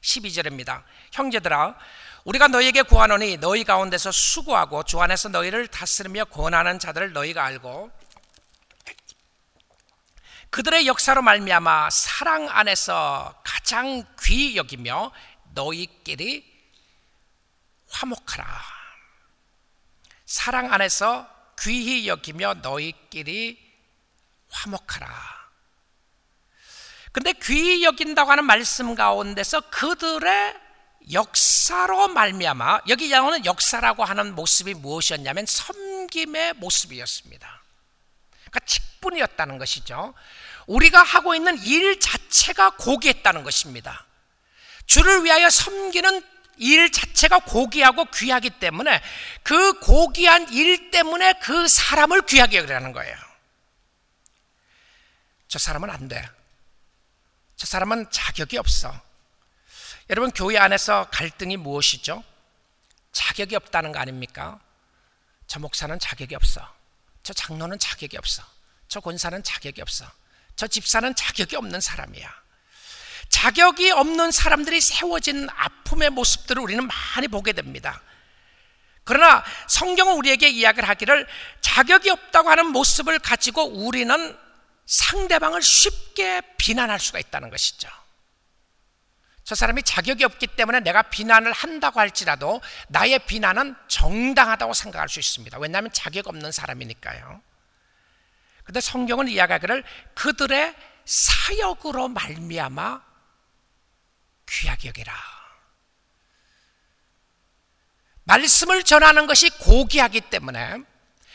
12절입니다. 0.02 0.84
형제들아 1.14 1.78
우리가 2.26 2.50
너희에게 2.50 2.82
구하노니 2.82 3.38
너희 3.38 3.64
가운데서 3.64 4.12
수고하고 4.12 4.84
주 4.84 5.00
안에서 5.00 5.30
너희를 5.30 5.68
다스리며 5.68 6.26
권하는 6.26 6.80
자들을 6.80 7.14
너희가 7.14 7.46
알고 7.46 7.90
그들의 10.50 10.86
역사로 10.86 11.22
말미암아 11.22 11.90
사랑 11.92 12.50
안에서 12.50 13.42
가장 13.46 14.04
귀히 14.22 14.58
여기며 14.58 15.14
너희끼리 15.54 16.44
화목하라. 17.90 18.73
사랑 20.34 20.74
안에서 20.74 21.30
귀히 21.60 22.08
여기며 22.08 22.56
너희끼리 22.56 23.56
화목하라. 24.50 25.08
근데 27.12 27.34
귀히 27.34 27.84
여긴다고 27.84 28.32
하는 28.32 28.44
말씀 28.44 28.96
가운데서 28.96 29.70
그들의 29.70 30.60
역사로 31.12 32.08
말미암아 32.08 32.82
여기 32.88 33.10
나오는 33.10 33.46
역사라고 33.46 34.04
하는 34.04 34.34
모습이 34.34 34.74
무엇이었냐면 34.74 35.46
섬김의 35.46 36.54
모습이었습니다. 36.54 37.62
그러니까 38.32 38.60
직분이었다는 38.66 39.60
것이죠. 39.60 40.16
우리가 40.66 41.04
하고 41.04 41.36
있는 41.36 41.60
일 41.60 42.00
자체가 42.00 42.72
고귀했다는 42.78 43.44
것입니다. 43.44 44.08
주를 44.88 45.24
위하여 45.26 45.52
섬기는 45.52 46.33
일 46.58 46.92
자체가 46.92 47.40
고귀하고 47.40 48.06
귀하기 48.06 48.52
때문에 48.52 49.02
그 49.44 49.80
고귀한 49.80 50.52
일 50.54 50.92
때문에 50.92 51.34
그 51.42 51.68
사람을 51.68 52.26
귀하게 52.26 52.58
여기라는 52.58 52.92
거예요. 52.92 53.16
저 55.48 55.60
사람은 55.60 55.90
안 55.90 56.08
돼. 56.08 56.28
저 57.56 57.68
사람은 57.68 58.10
자격이 58.12 58.58
없어. 58.58 58.94
여러분, 60.10 60.32
교회 60.32 60.58
안에서 60.58 61.08
갈등이 61.12 61.58
무엇이죠? 61.58 62.24
자격이 63.12 63.56
없다는 63.56 63.92
거 63.92 64.00
아닙니까? 64.00 64.60
저 65.48 65.60
목사는 65.60 65.98
자격이 66.00 66.36
없어. 66.36 66.68
저 67.22 67.34
장로는 67.34 67.80
자격이 67.80 68.18
없어. 68.18 68.44
저 68.88 69.00
권사는 69.00 69.42
자격이 69.44 69.82
없어. 69.82 70.06
저 70.56 70.68
집사는 70.68 71.16
자격이 71.16 71.56
없는 71.56 71.80
사람이야. 71.80 72.43
자격이 73.34 73.90
없는 73.90 74.30
사람들이 74.30 74.80
세워진 74.80 75.50
아픔의 75.56 76.12
모습들을 76.12 76.62
우리는 76.62 76.88
많이 76.88 77.28
보게 77.28 77.52
됩니다. 77.52 78.00
그러나 79.04 79.44
성경은 79.68 80.14
우리에게 80.18 80.50
이야기를 80.50 80.88
하기를 80.88 81.28
자격이 81.60 82.12
없다고 82.12 82.52
하는 82.52 82.68
모습을 82.68 83.18
가지고 83.18 83.64
우리는 83.64 84.38
상대방을 84.86 85.64
쉽게 85.64 86.44
비난할 86.58 87.00
수가 87.00 87.18
있다는 87.18 87.50
것이죠. 87.50 87.90
저 89.44 89.56
사람이 89.56 89.82
자격이 89.82 90.24
없기 90.24 90.48
때문에 90.48 90.82
내가 90.82 91.02
비난을 91.02 91.52
한다고 91.54 92.00
할지라도 92.00 92.62
나의 92.88 93.18
비난은 93.26 93.76
정당하다고 93.88 94.74
생각할 94.74 95.10
수 95.10 95.20
있습니다. 95.20 95.58
왜냐하면 95.58 95.92
자격 95.92 96.28
없는 96.28 96.52
사람이니까요. 96.52 97.42
근데 98.64 98.80
성경은 98.80 99.28
이야기하기를 99.28 99.84
그들의 100.14 100.76
사역으로 101.06 102.10
말미암아 102.10 103.13
귀하게 104.50 104.90
여기라. 104.90 105.14
말씀을 108.26 108.84
전하는 108.84 109.28
것이 109.28 109.50
고귀하기 109.50 110.22
때문에 110.22 110.78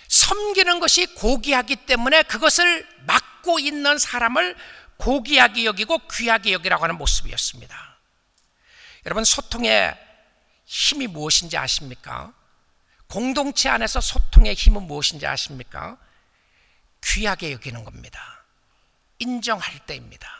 섬기는 0.09 0.81
것이 0.81 1.07
고귀하기 1.15 1.77
때문에 1.87 2.23
그것을 2.23 2.89
맡고 3.07 3.59
있는 3.59 3.99
사람을 3.99 4.57
고귀하게 4.97 5.65
여기고 5.65 5.99
귀하게 6.09 6.53
여기라고 6.53 6.83
하는 6.83 6.97
모습이었습니다. 6.97 7.99
여러분 9.07 9.25
소통의 9.25 9.97
힘이 10.65 11.07
무엇인지 11.07 11.57
아십니까? 11.57 12.33
공동체 13.07 13.69
안에서 13.69 14.01
소통의 14.01 14.55
힘은 14.55 14.83
무엇인지 14.83 15.27
아십니까? 15.27 15.97
귀하게 17.05 17.53
여기는 17.53 17.85
겁니다. 17.85 18.45
인정할 19.19 19.87
때입니다. 19.87 20.38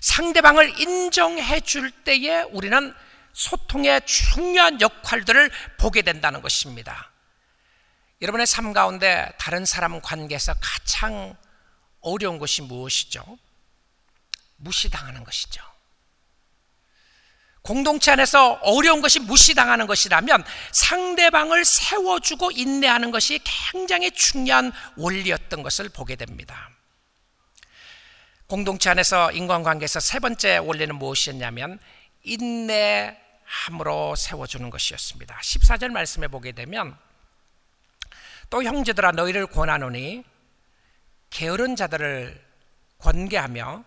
상대방을 0.00 0.80
인정해 0.80 1.60
줄 1.60 1.90
때에 1.90 2.42
우리는 2.42 2.94
소통의 3.32 4.00
중요한 4.06 4.80
역할들을 4.80 5.50
보게 5.78 6.02
된다는 6.02 6.40
것입니다. 6.40 7.10
여러분의 8.22 8.46
삶 8.46 8.72
가운데 8.72 9.30
다른 9.38 9.66
사람 9.66 10.00
관계에서 10.00 10.54
가장 10.60 11.36
어려운 12.00 12.38
것이 12.38 12.62
무엇이죠? 12.62 13.38
무시당하는 14.56 15.22
것이죠. 15.22 15.62
공동체 17.60 18.12
안에서 18.12 18.52
어려운 18.62 19.02
것이 19.02 19.18
무시당하는 19.18 19.88
것이라면 19.88 20.44
상대방을 20.70 21.64
세워주고 21.64 22.52
인내하는 22.52 23.10
것이 23.10 23.40
굉장히 23.44 24.12
중요한 24.12 24.72
원리였던 24.96 25.64
것을 25.64 25.88
보게 25.88 26.14
됩니다. 26.14 26.70
공동체 28.46 28.90
안에서 28.90 29.32
인간관계에서 29.32 29.98
세 29.98 30.20
번째 30.20 30.58
원리는 30.58 30.94
무엇이었냐면 30.94 31.80
인내함으로 32.22 34.14
세워주는 34.14 34.70
것이었습니다. 34.70 35.36
14절 35.36 35.88
말씀에 35.88 36.28
보게 36.28 36.52
되면 36.52 36.96
또 38.48 38.62
형제들아 38.62 39.12
너희를 39.12 39.48
권하노니 39.48 40.22
게으른 41.30 41.74
자들을 41.74 42.40
권계하며 42.98 43.84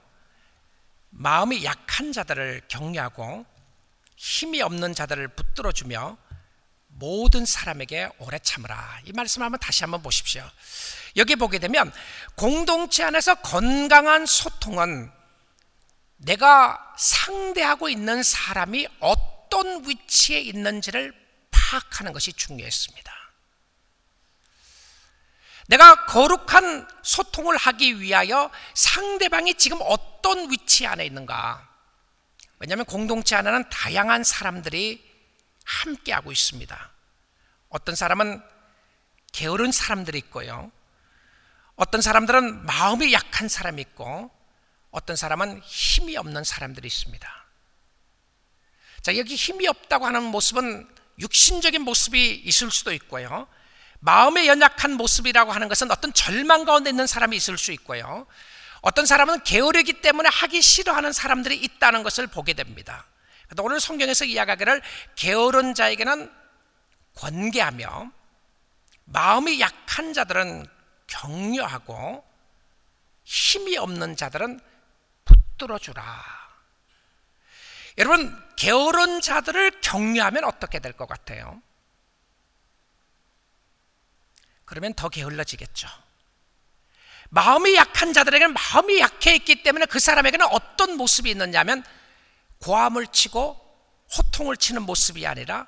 마음이 1.12 1.64
약한 1.64 2.12
자들을 2.12 2.64
격려하고 2.68 3.46
힘이 4.18 4.62
없는 4.62 4.94
자들을 4.94 5.30
붙들어 5.30 5.72
주며 5.72 6.18
모든 6.88 7.46
사람에게 7.46 8.10
오래 8.20 8.38
참으라. 8.40 9.00
이 9.06 9.14
말씀 9.14 9.42
한번 9.42 9.58
다시 9.60 9.84
한번 9.84 10.02
보십시오. 10.02 10.44
여기 11.16 11.36
보게 11.36 11.60
되면 11.60 11.92
공동체 12.36 13.04
안에서 13.04 13.36
건강한 13.36 14.26
소통은 14.26 15.12
내가 16.18 16.94
상대하고 16.98 17.90
있는 17.90 18.24
사람이 18.24 18.88
어떤 19.00 19.88
위치에 19.88 20.40
있는지를 20.40 21.14
파악하는 21.52 22.14
것이 22.14 22.34
중요했습니다. 22.34 23.20
내가 25.68 26.06
거룩한 26.06 26.88
소통을 27.04 27.56
하기 27.56 28.02
위하여 28.02 28.50
상대방이 28.74 29.54
지금 29.54 29.78
어떤 29.82 30.50
위치 30.52 30.88
안에 30.88 31.06
있는가. 31.06 31.70
왜냐하면 32.58 32.86
공동체 32.86 33.36
안에는 33.36 33.70
다양한 33.70 34.24
사람들이 34.24 35.08
함께하고 35.64 36.32
있습니다. 36.32 36.92
어떤 37.70 37.96
사람은 37.96 38.42
게으른 39.32 39.72
사람들이 39.72 40.18
있고요. 40.18 40.72
어떤 41.80 42.02
사람들은 42.02 42.66
마음이 42.66 43.14
약한 43.14 43.48
사람이 43.48 43.82
있고 43.82 44.30
어떤 44.92 45.16
사람은 45.16 45.62
힘이 45.64 46.18
없는 46.18 46.44
사람들이 46.44 46.86
있습니다. 46.86 47.46
자, 49.02 49.16
여기 49.16 49.36
힘이 49.36 49.66
없다고 49.66 50.06
하는 50.06 50.24
모습은 50.24 50.94
육신적인 51.20 51.84
모습이 51.84 52.42
있을 52.44 52.70
수도 52.70 52.92
있고요. 52.92 53.48
마음의 54.00 54.50
연약한 54.50 54.92
모습이라고 54.92 55.54
하는 55.54 55.70
것은 55.70 55.90
어떤 55.90 56.12
절망 56.12 56.66
가운데 56.66 56.90
있는 56.90 57.08
사람이 57.08 57.38
있을 57.38 57.58
수 57.58 57.72
있고요. 57.72 58.28
어떤 58.82 59.06
사람은 59.06 59.46
게으르기 59.46 60.02
때문에 60.02 60.28
하기 60.30 60.62
싫어하는 60.62 61.14
사람들이 61.14 61.56
있다는 61.56 62.04
것을 62.04 62.28
보게 62.28 62.56
됩니다. 62.56 63.06
오늘 63.58 63.80
성경에서 63.80 64.26
이야기하기를 64.26 64.82
게으른 65.16 65.74
자에게는 65.74 66.30
권계하며 67.16 68.12
마음이 69.06 69.62
약한 69.62 70.14
자들은 70.14 70.68
격려하고 71.10 72.24
힘이 73.24 73.78
없는 73.78 74.16
자들은 74.16 74.60
붙들어 75.26 75.78
주라. 75.78 76.24
여러분, 77.98 78.56
게으른 78.56 79.20
자들을 79.22 79.82
격려하면 79.82 80.46
어떻게 80.46 80.80
될 80.80 80.94
것 80.94 81.08
같아요? 81.08 81.62
그러면 84.66 84.94
더 84.94 85.10
게을러지겠죠. 85.10 85.88
마음이 87.30 87.76
약한 87.76 88.14
자들에게는 88.14 88.54
마음이 88.54 89.00
약해 89.00 89.36
있기 89.36 89.64
때문에 89.64 89.86
그 89.86 90.00
사람에게는 90.00 90.46
어떤 90.48 90.96
모습이 90.98 91.30
있느냐면 91.32 91.84
고함을 92.60 93.08
치고 93.08 93.60
호통을 94.18 94.58
치는 94.58 94.84
모습이 94.84 95.26
아니라 95.28 95.68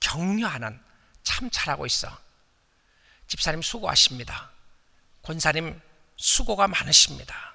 격려하는 0.00 0.82
참 1.22 1.48
잘하고 1.50 1.86
있어. 1.86 2.08
집사님 3.26 3.62
수고하십니다. 3.62 4.50
권사님 5.24 5.80
수고가 6.16 6.68
많으십니다. 6.68 7.54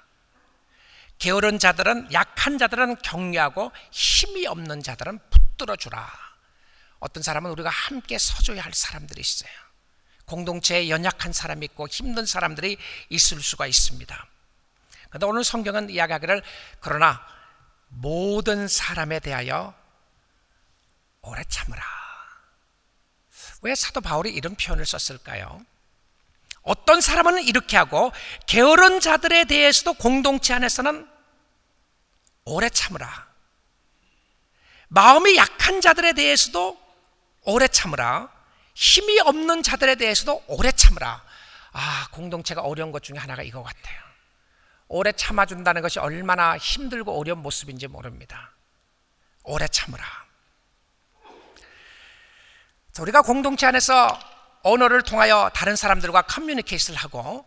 게으른 1.18 1.58
자들은 1.58 2.12
약한 2.12 2.58
자들은 2.58 2.96
격려하고 3.02 3.72
힘이 3.90 4.46
없는 4.46 4.82
자들은 4.82 5.18
붙들어 5.30 5.76
주라. 5.76 6.10
어떤 6.98 7.22
사람은 7.22 7.50
우리가 7.52 7.70
함께 7.70 8.18
서줘야 8.18 8.62
할 8.62 8.72
사람들이 8.74 9.20
있어요. 9.20 9.50
공동체에 10.26 10.88
연약한 10.88 11.32
사람이 11.32 11.64
있고 11.66 11.88
힘든 11.88 12.24
사람들이 12.24 12.78
있을 13.08 13.42
수가 13.42 13.66
있습니다. 13.66 14.26
그런데 15.08 15.26
오늘 15.26 15.44
성경은 15.44 15.90
이야기하기를 15.90 16.42
그러나 16.80 17.20
모든 17.88 18.68
사람에 18.68 19.18
대하여 19.20 19.74
오래 21.22 21.42
참으라. 21.48 21.82
왜 23.62 23.74
사도 23.74 24.00
바울이 24.00 24.30
이런 24.30 24.54
표현을 24.54 24.86
썼을까요? 24.86 25.64
어떤 26.62 27.00
사람은 27.00 27.42
이렇게 27.44 27.76
하고 27.76 28.12
게으른 28.46 29.00
자들에 29.00 29.44
대해서도 29.44 29.94
공동체 29.94 30.54
안에서는 30.54 31.08
오래 32.44 32.68
참으라. 32.68 33.28
마음이 34.88 35.36
약한 35.36 35.80
자들에 35.80 36.12
대해서도 36.12 36.78
오래 37.44 37.68
참으라. 37.68 38.30
힘이 38.74 39.20
없는 39.20 39.62
자들에 39.62 39.94
대해서도 39.94 40.44
오래 40.48 40.72
참으라. 40.72 41.22
아, 41.72 42.08
공동체가 42.12 42.62
어려운 42.62 42.90
것 42.90 43.02
중에 43.02 43.16
하나가 43.16 43.42
이거 43.42 43.62
같아요. 43.62 44.00
오래 44.88 45.12
참아준다는 45.12 45.82
것이 45.82 46.00
얼마나 46.00 46.58
힘들고 46.58 47.18
어려운 47.18 47.38
모습인지 47.42 47.86
모릅니다. 47.86 48.52
오래 49.44 49.68
참으라. 49.68 50.04
우리가 52.98 53.22
공동체 53.22 53.66
안에서 53.66 54.18
언어를 54.62 55.02
통하여 55.02 55.50
다른 55.54 55.76
사람들과 55.76 56.22
커뮤니케이션을 56.22 56.98
하고 56.98 57.44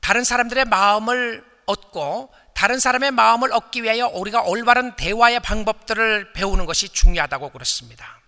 다른 0.00 0.24
사람들의 0.24 0.64
마음을 0.66 1.44
얻고 1.66 2.32
다른 2.54 2.78
사람의 2.78 3.12
마음을 3.12 3.52
얻기 3.52 3.82
위하여 3.82 4.08
우리가 4.08 4.42
올바른 4.42 4.94
대화의 4.96 5.40
방법들을 5.40 6.32
배우는 6.32 6.66
것이 6.66 6.88
중요하다고 6.88 7.50
그렇습니다. 7.50 8.20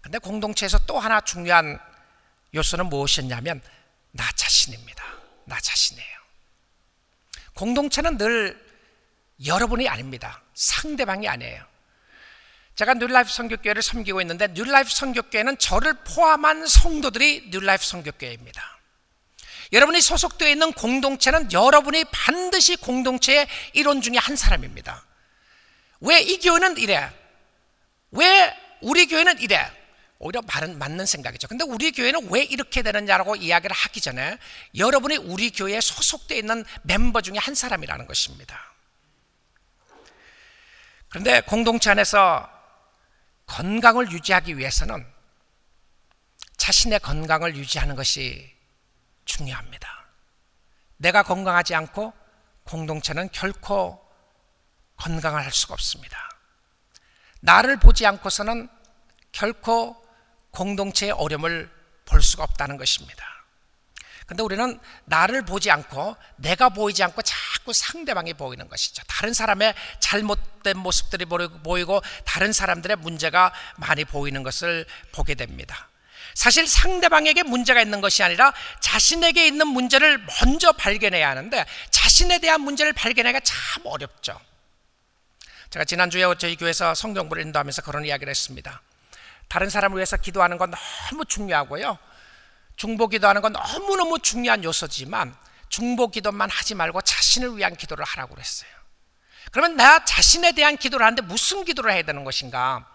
근데 0.00 0.18
공동체에서 0.18 0.78
또 0.86 0.98
하나 0.98 1.20
중요한 1.20 1.80
요소는 2.54 2.86
무엇이었냐면 2.86 3.62
나 4.10 4.24
자신입니다. 4.34 5.02
나 5.44 5.58
자신이에요. 5.58 6.18
공동체는 7.54 8.18
늘 8.18 8.60
여러분이 9.44 9.88
아닙니다. 9.88 10.42
상대방이 10.54 11.28
아니에요. 11.28 11.71
제가 12.74 12.94
뉴라이프 12.94 13.30
선교교회를 13.30 13.82
섬기고 13.82 14.20
있는데 14.22 14.48
뉴라이프 14.48 14.90
선교교회는 14.90 15.58
저를 15.58 15.94
포함한 16.04 16.66
성도들이 16.66 17.48
뉴라이프 17.50 17.84
선교교회입니다. 17.84 18.62
여러분이 19.72 20.00
소속되어 20.00 20.48
있는 20.48 20.72
공동체는 20.72 21.52
여러분이 21.52 22.04
반드시 22.10 22.76
공동체의 22.76 23.46
일원 23.72 24.00
중에 24.00 24.16
한 24.18 24.36
사람입니다. 24.36 25.04
왜 26.00 26.20
이 26.20 26.38
교회는 26.38 26.76
이래? 26.78 27.10
왜 28.10 28.54
우리 28.80 29.06
교회는 29.06 29.38
이래? 29.40 29.70
오히려 30.18 30.40
말은 30.42 30.78
맞는 30.78 31.06
생각이죠. 31.06 31.48
근데 31.48 31.64
우리 31.64 31.90
교회는 31.90 32.28
왜 32.30 32.42
이렇게 32.42 32.82
되느냐라고 32.82 33.36
이야기를 33.36 33.74
하기 33.74 34.00
전에 34.00 34.38
여러분이 34.76 35.16
우리 35.16 35.50
교회에 35.50 35.80
소속되어 35.80 36.38
있는 36.38 36.64
멤버 36.82 37.20
중에 37.20 37.38
한 37.38 37.54
사람이라는 37.54 38.06
것입니다. 38.06 38.72
그런데 41.08 41.40
공동체 41.40 41.90
안에서 41.90 42.48
건강을 43.46 44.10
유지하기 44.10 44.58
위해서는 44.58 45.06
자신의 46.56 47.00
건강을 47.00 47.56
유지하는 47.56 47.96
것이 47.96 48.54
중요합니다. 49.24 50.06
내가 50.96 51.22
건강하지 51.22 51.74
않고 51.74 52.12
공동체는 52.64 53.30
결코 53.32 54.00
건강을 54.96 55.44
할 55.44 55.50
수가 55.50 55.74
없습니다. 55.74 56.30
나를 57.40 57.78
보지 57.78 58.06
않고서는 58.06 58.68
결코 59.32 59.96
공동체의 60.50 61.12
어려움을 61.12 61.70
볼 62.04 62.22
수가 62.22 62.44
없다는 62.44 62.76
것입니다. 62.76 63.26
근데 64.26 64.42
우리는 64.42 64.78
나를 65.04 65.44
보지 65.44 65.70
않고 65.70 66.16
내가 66.36 66.68
보이지 66.68 67.02
않고 67.02 67.22
자꾸 67.22 67.72
상대방이 67.72 68.34
보이는 68.34 68.68
것이죠. 68.68 69.02
다른 69.08 69.34
사람의 69.34 69.74
잘못 69.98 70.38
된 70.62 70.78
모습들이 70.78 71.24
보이고 71.24 72.02
다른 72.24 72.52
사람들의 72.52 72.96
문제가 72.98 73.52
많이 73.76 74.04
보이는 74.04 74.42
것을 74.42 74.86
보게 75.12 75.34
됩니다. 75.34 75.88
사실 76.34 76.66
상대방에게 76.66 77.42
문제가 77.42 77.82
있는 77.82 78.00
것이 78.00 78.22
아니라 78.22 78.52
자신에게 78.80 79.46
있는 79.46 79.66
문제를 79.66 80.24
먼저 80.40 80.72
발견해야 80.72 81.28
하는데 81.28 81.66
자신에 81.90 82.38
대한 82.38 82.60
문제를 82.62 82.92
발견하기가 82.92 83.40
참 83.44 83.82
어렵죠. 83.84 84.40
제가 85.70 85.84
지난주에 85.84 86.22
저희 86.38 86.56
교회에서 86.56 86.94
성경부를 86.94 87.42
인도하면서 87.44 87.82
그런 87.82 88.04
이야기를 88.04 88.30
했습니다. 88.30 88.82
다른 89.48 89.68
사람을 89.68 89.96
위해서 89.96 90.16
기도하는 90.16 90.58
건 90.58 90.72
너무 91.10 91.24
중요하고요. 91.24 91.98
중보 92.76 93.08
기도하는 93.08 93.42
건 93.42 93.52
너무너무 93.52 94.18
중요한 94.18 94.64
요소지만 94.64 95.36
중보 95.68 96.08
기도만 96.08 96.50
하지 96.50 96.74
말고 96.74 97.00
자신을 97.02 97.56
위한 97.56 97.76
기도를 97.76 98.04
하라고 98.04 98.34
그랬어요. 98.34 98.70
그러면 99.52 99.76
나 99.76 100.04
자신에 100.04 100.52
대한 100.52 100.76
기도를 100.76 101.06
하는데 101.06 101.22
무슨 101.22 101.64
기도를 101.64 101.92
해야 101.92 102.02
되는 102.02 102.24
것인가? 102.24 102.88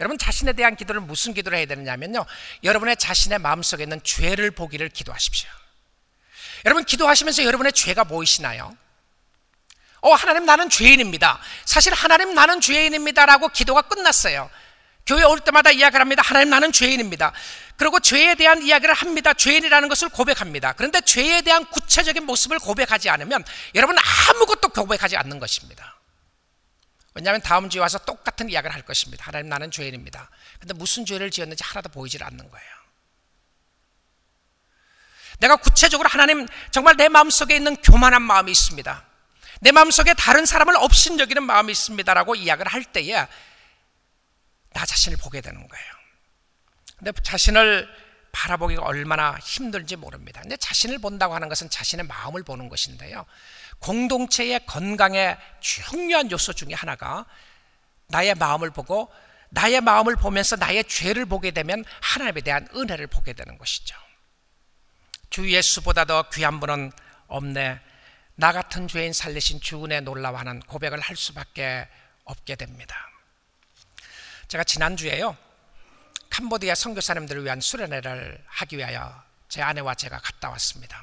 여러분 0.00 0.18
자신에 0.18 0.52
대한 0.52 0.74
기도를 0.74 1.00
무슨 1.00 1.32
기도를 1.32 1.56
해야 1.58 1.66
되느냐면요. 1.66 2.26
여러분의 2.64 2.96
자신의 2.96 3.38
마음속에 3.38 3.84
있는 3.84 4.02
죄를 4.02 4.50
보기를 4.50 4.88
기도하십시오. 4.88 5.48
여러분 6.64 6.84
기도하시면서 6.84 7.44
여러분의 7.44 7.72
죄가 7.72 8.04
보이시나요? 8.04 8.76
어, 10.00 10.12
하나님 10.14 10.44
나는 10.44 10.68
죄인입니다. 10.68 11.40
사실 11.64 11.94
하나님 11.94 12.34
나는 12.34 12.60
죄인입니다라고 12.60 13.48
기도가 13.48 13.82
끝났어요. 13.82 14.50
교회 15.06 15.24
올 15.24 15.40
때마다 15.40 15.70
이야기를 15.70 16.00
합니다. 16.00 16.22
하나님 16.24 16.50
나는 16.50 16.72
죄인입니다. 16.72 17.32
그리고 17.76 17.98
죄에 17.98 18.34
대한 18.34 18.62
이야기를 18.62 18.94
합니다. 18.94 19.34
죄인이라는 19.34 19.88
것을 19.88 20.08
고백합니다. 20.08 20.72
그런데 20.74 21.00
죄에 21.00 21.42
대한 21.42 21.64
구체적인 21.66 22.24
모습을 22.24 22.58
고백하지 22.58 23.10
않으면 23.10 23.44
여러분 23.74 23.96
아무것도 24.30 24.68
고백하지 24.68 25.16
않는 25.16 25.40
것입니다. 25.40 25.96
왜냐하면 27.14 27.42
다음 27.42 27.68
주에 27.68 27.80
와서 27.80 27.98
똑같은 27.98 28.48
이야기를 28.48 28.74
할 28.74 28.82
것입니다. 28.82 29.26
하나님 29.26 29.48
나는 29.48 29.70
죄인입니다. 29.70 30.30
근데 30.60 30.74
무슨 30.74 31.04
죄를 31.04 31.30
지었는지 31.30 31.62
하나도 31.64 31.88
보이질 31.90 32.22
않는 32.24 32.50
거예요. 32.50 32.82
내가 35.40 35.56
구체적으로 35.56 36.08
하나님 36.08 36.46
정말 36.70 36.96
내 36.96 37.08
마음속에 37.08 37.56
있는 37.56 37.76
교만한 37.76 38.22
마음이 38.22 38.50
있습니다. 38.52 39.04
내 39.60 39.72
마음속에 39.72 40.14
다른 40.14 40.46
사람을 40.46 40.76
업신여기는 40.76 41.42
마음이 41.42 41.72
있습니다라고 41.72 42.36
이야기를 42.36 42.72
할 42.72 42.84
때에 42.84 43.26
나 44.72 44.84
자신을 44.84 45.18
보게 45.18 45.40
되는 45.40 45.66
거예요. 45.66 45.92
근데 46.98 47.12
자신을 47.22 47.88
바라보기가 48.32 48.82
얼마나 48.82 49.36
힘들지 49.38 49.96
모릅니다. 49.96 50.40
근데 50.40 50.56
자신을 50.56 50.98
본다고 50.98 51.34
하는 51.34 51.48
것은 51.48 51.68
자신의 51.68 52.06
마음을 52.06 52.42
보는 52.42 52.68
것인데요. 52.68 53.26
공동체의 53.78 54.64
건강의 54.66 55.36
중요한 55.60 56.30
요소 56.30 56.54
중에 56.54 56.72
하나가 56.72 57.26
나의 58.08 58.34
마음을 58.34 58.70
보고 58.70 59.12
나의 59.50 59.82
마음을 59.82 60.16
보면서 60.16 60.56
나의 60.56 60.84
죄를 60.84 61.26
보게 61.26 61.50
되면 61.50 61.84
하나님에 62.00 62.40
대한 62.40 62.66
은혜를 62.74 63.06
보게 63.08 63.34
되는 63.34 63.58
것이죠. 63.58 63.94
주 65.28 65.50
예수보다 65.50 66.04
더 66.06 66.28
귀한 66.30 66.58
분은 66.58 66.90
없네. 67.26 67.80
나 68.34 68.52
같은 68.52 68.88
죄인 68.88 69.12
살리신 69.12 69.60
주은혜 69.60 70.00
놀라워하는 70.00 70.60
고백을 70.60 71.00
할 71.00 71.16
수밖에 71.16 71.86
없게 72.24 72.54
됩니다. 72.54 73.11
제가 74.52 74.64
지난주에요. 74.64 75.34
캄보디아 76.28 76.74
선교사님들을 76.74 77.42
위한 77.42 77.62
수련회를 77.62 78.38
하기 78.46 78.76
위하여 78.76 79.22
제 79.48 79.62
아내와 79.62 79.94
제가 79.94 80.18
갔다 80.18 80.50
왔습니다. 80.50 81.02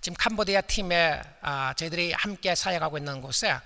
지금 0.00 0.16
캄보디아 0.16 0.60
팀에 0.60 1.20
아, 1.40 1.74
저희들이 1.74 2.12
함께 2.12 2.54
사역하고 2.54 2.98
있는 2.98 3.20
곳에 3.20 3.58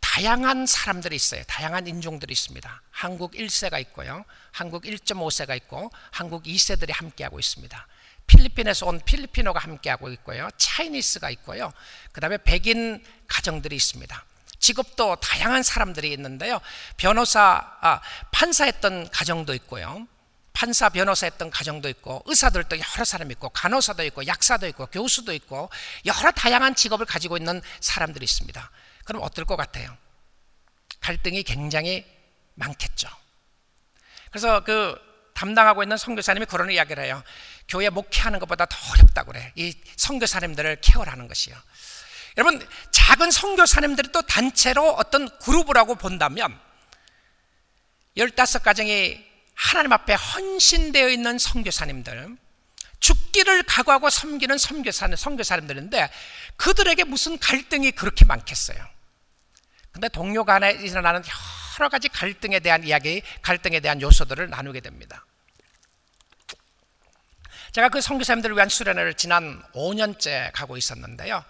다양한 0.00 0.64
사람들이 0.64 1.14
있어요. 1.14 1.42
다양한 1.46 1.86
인종들이 1.86 2.32
있습니다. 2.32 2.82
한국 2.90 3.32
1세가 3.32 3.78
있고요. 3.82 4.24
한국 4.50 4.84
1.5세가 4.84 5.54
있고 5.58 5.90
한국 6.10 6.44
2세들이 6.44 6.94
함께하고 6.94 7.38
있습니다. 7.38 7.86
필리핀에서 8.28 8.86
온 8.86 8.98
필리핀어가 9.04 9.60
함께하고 9.60 10.10
있고요. 10.12 10.48
차이니스가 10.56 11.28
있고요. 11.30 11.74
그 12.12 12.22
다음에 12.22 12.38
백인 12.38 13.04
가정들이 13.26 13.76
있습니다. 13.76 14.24
직업도 14.58 15.16
다양한 15.16 15.62
사람들이 15.62 16.12
있는데요. 16.12 16.60
변호사, 16.96 17.76
아, 17.80 18.00
판사했던 18.32 19.10
가정도 19.10 19.54
있고요. 19.54 20.06
판사, 20.52 20.88
변호사 20.88 21.26
했던 21.26 21.50
가정도 21.50 21.88
있고, 21.88 22.22
의사들도 22.26 22.76
여러 22.76 23.04
사람 23.04 23.30
있고, 23.30 23.48
간호사도 23.50 24.04
있고, 24.06 24.26
약사도 24.26 24.66
있고, 24.68 24.86
교수도 24.86 25.32
있고, 25.32 25.70
여러 26.04 26.32
다양한 26.32 26.74
직업을 26.74 27.06
가지고 27.06 27.36
있는 27.36 27.62
사람들이 27.80 28.24
있습니다. 28.24 28.70
그럼 29.04 29.22
어떨 29.22 29.44
것 29.44 29.56
같아요? 29.56 29.96
갈등이 31.00 31.44
굉장히 31.44 32.04
많겠죠. 32.54 33.08
그래서 34.30 34.64
그 34.64 34.98
담당하고 35.32 35.84
있는 35.84 35.96
선교사님이 35.96 36.46
그런 36.46 36.70
이야기를 36.70 37.04
해요. 37.04 37.22
교회 37.68 37.88
목회하는 37.88 38.40
것보다 38.40 38.66
더 38.66 38.76
어렵다고 38.92 39.30
그래. 39.30 39.52
이 39.54 39.72
선교사님들을 39.96 40.80
케어하는 40.80 41.28
것이요. 41.28 41.54
여러분 42.38 42.64
작은 42.92 43.32
선교사님들이 43.32 44.12
또 44.12 44.22
단체로 44.22 44.92
어떤 44.92 45.28
그룹을 45.40 45.76
하고 45.76 45.96
본다면 45.96 46.58
15가정이 48.16 49.26
하나님 49.54 49.92
앞에 49.92 50.14
헌신되어 50.14 51.08
있는 51.08 51.36
선교사님들 51.36 52.36
죽기를 53.00 53.64
각오하고 53.64 54.08
섬기는 54.08 54.56
선교사님, 54.56 55.16
선교사님들인데 55.16 56.10
그들에게 56.56 57.04
무슨 57.04 57.38
갈등이 57.38 57.90
그렇게 57.92 58.24
많겠어요. 58.24 58.78
근데 59.90 60.08
동료 60.08 60.44
간에 60.44 60.72
일어나는 60.72 61.22
여러 61.78 61.88
가지 61.88 62.08
갈등에 62.08 62.60
대한 62.60 62.84
이야기, 62.84 63.22
갈등에 63.42 63.80
대한 63.80 64.00
요소들을 64.00 64.48
나누게 64.50 64.80
됩니다. 64.80 65.24
제가 67.72 67.88
그 67.88 68.00
선교사님들을 68.00 68.56
위한 68.56 68.68
수련회를 68.68 69.14
지난 69.14 69.62
5년째 69.72 70.52
가고 70.52 70.76
있었는데요. 70.76 71.44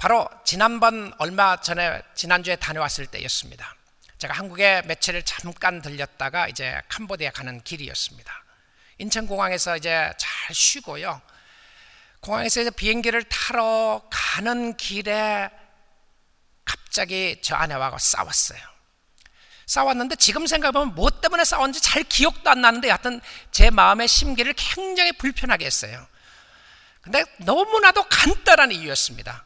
바로 0.00 0.26
지난번 0.44 1.12
얼마 1.18 1.60
전에 1.60 2.00
지난주에 2.14 2.56
다녀왔을 2.56 3.04
때였습니다. 3.04 3.76
제가 4.16 4.32
한국에 4.32 4.80
며칠을 4.86 5.24
잠깐 5.24 5.82
들렸다가 5.82 6.48
이제 6.48 6.80
캄보디아 6.88 7.32
가는 7.32 7.62
길이었습니다. 7.62 8.44
인천공항에서 8.96 9.76
이제 9.76 10.10
잘 10.16 10.54
쉬고요. 10.54 11.20
공항에서 12.20 12.62
이제 12.62 12.70
비행기를 12.70 13.24
타러 13.24 14.02
가는 14.10 14.74
길에 14.78 15.50
갑자기 16.64 17.38
저 17.42 17.56
아내와 17.56 17.94
싸웠어요. 17.98 18.58
싸웠는데 19.66 20.16
지금 20.16 20.46
생각해보면 20.46 20.94
뭐 20.94 21.10
때문에 21.10 21.44
싸웠는지 21.44 21.82
잘 21.82 22.04
기억도 22.04 22.48
안 22.48 22.62
나는데 22.62 22.88
하여튼 22.88 23.20
제 23.52 23.68
마음의 23.68 24.08
심기를 24.08 24.54
굉장히 24.56 25.12
불편하게 25.12 25.66
했어요. 25.66 26.06
근데 27.02 27.22
너무나도 27.40 28.04
간단한 28.04 28.72
이유였습니다. 28.72 29.44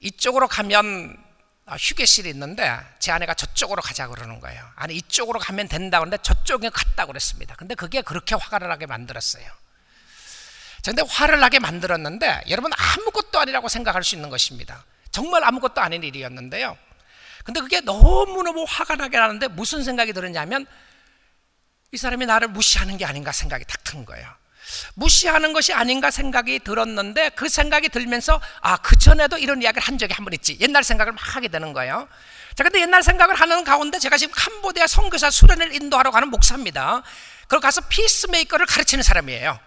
이쪽으로 0.00 0.48
가면 0.48 1.16
아, 1.66 1.76
휴게실이 1.76 2.28
있는데 2.30 2.76
제 2.98 3.12
아내가 3.12 3.34
저쪽으로 3.34 3.80
가자 3.80 4.08
그러는 4.08 4.40
거예요. 4.40 4.68
아니 4.74 4.96
이쪽으로 4.96 5.38
가면 5.38 5.68
된다 5.68 5.98
그런데 6.00 6.18
저쪽에 6.20 6.68
갔다 6.70 7.06
그랬습니다. 7.06 7.54
근데 7.54 7.74
그게 7.74 8.02
그렇게 8.02 8.34
화가 8.34 8.58
나게 8.58 8.86
만들었어요. 8.86 9.46
근데 10.84 11.02
화를 11.08 11.38
나게 11.38 11.58
만들었는데 11.58 12.44
여러분 12.48 12.72
아무것도 12.74 13.38
아니라고 13.38 13.68
생각할 13.68 14.02
수 14.02 14.14
있는 14.16 14.30
것입니다. 14.30 14.84
정말 15.12 15.44
아무것도 15.44 15.80
아닌 15.80 16.02
일이었는데요. 16.02 16.76
근데 17.44 17.60
그게 17.60 17.80
너무너무 17.80 18.64
화가 18.66 18.96
나게 18.96 19.16
하는데 19.16 19.46
무슨 19.48 19.84
생각이 19.84 20.12
들었냐면 20.12 20.66
이 21.92 21.96
사람이 21.96 22.26
나를 22.26 22.48
무시하는 22.48 22.96
게 22.96 23.04
아닌가 23.04 23.32
생각이 23.32 23.64
탁든 23.64 24.04
거예요. 24.04 24.39
무시하는 24.94 25.52
것이 25.52 25.72
아닌가 25.72 26.10
생각이 26.10 26.60
들었는데 26.60 27.30
그 27.30 27.48
생각이 27.48 27.88
들면서 27.88 28.40
아, 28.60 28.76
그전에도 28.78 29.38
이런 29.38 29.62
이야기를 29.62 29.82
한 29.86 29.98
적이 29.98 30.14
한 30.14 30.24
번 30.24 30.32
있지. 30.34 30.56
옛날 30.60 30.84
생각을 30.84 31.12
막 31.12 31.36
하게 31.36 31.48
되는 31.48 31.72
거예요. 31.72 32.08
자, 32.54 32.62
근데 32.64 32.80
옛날 32.80 33.02
생각을 33.02 33.34
하는 33.34 33.64
가운데 33.64 33.98
제가 33.98 34.16
지금 34.18 34.34
캄보디아 34.36 34.86
선교사 34.86 35.30
수련을 35.30 35.74
인도하러 35.74 36.10
가는 36.10 36.28
목사입니다. 36.28 37.02
그걸 37.42 37.60
가서 37.60 37.80
피스메이커를 37.88 38.66
가르치는 38.66 39.02
사람이에요. 39.02 39.58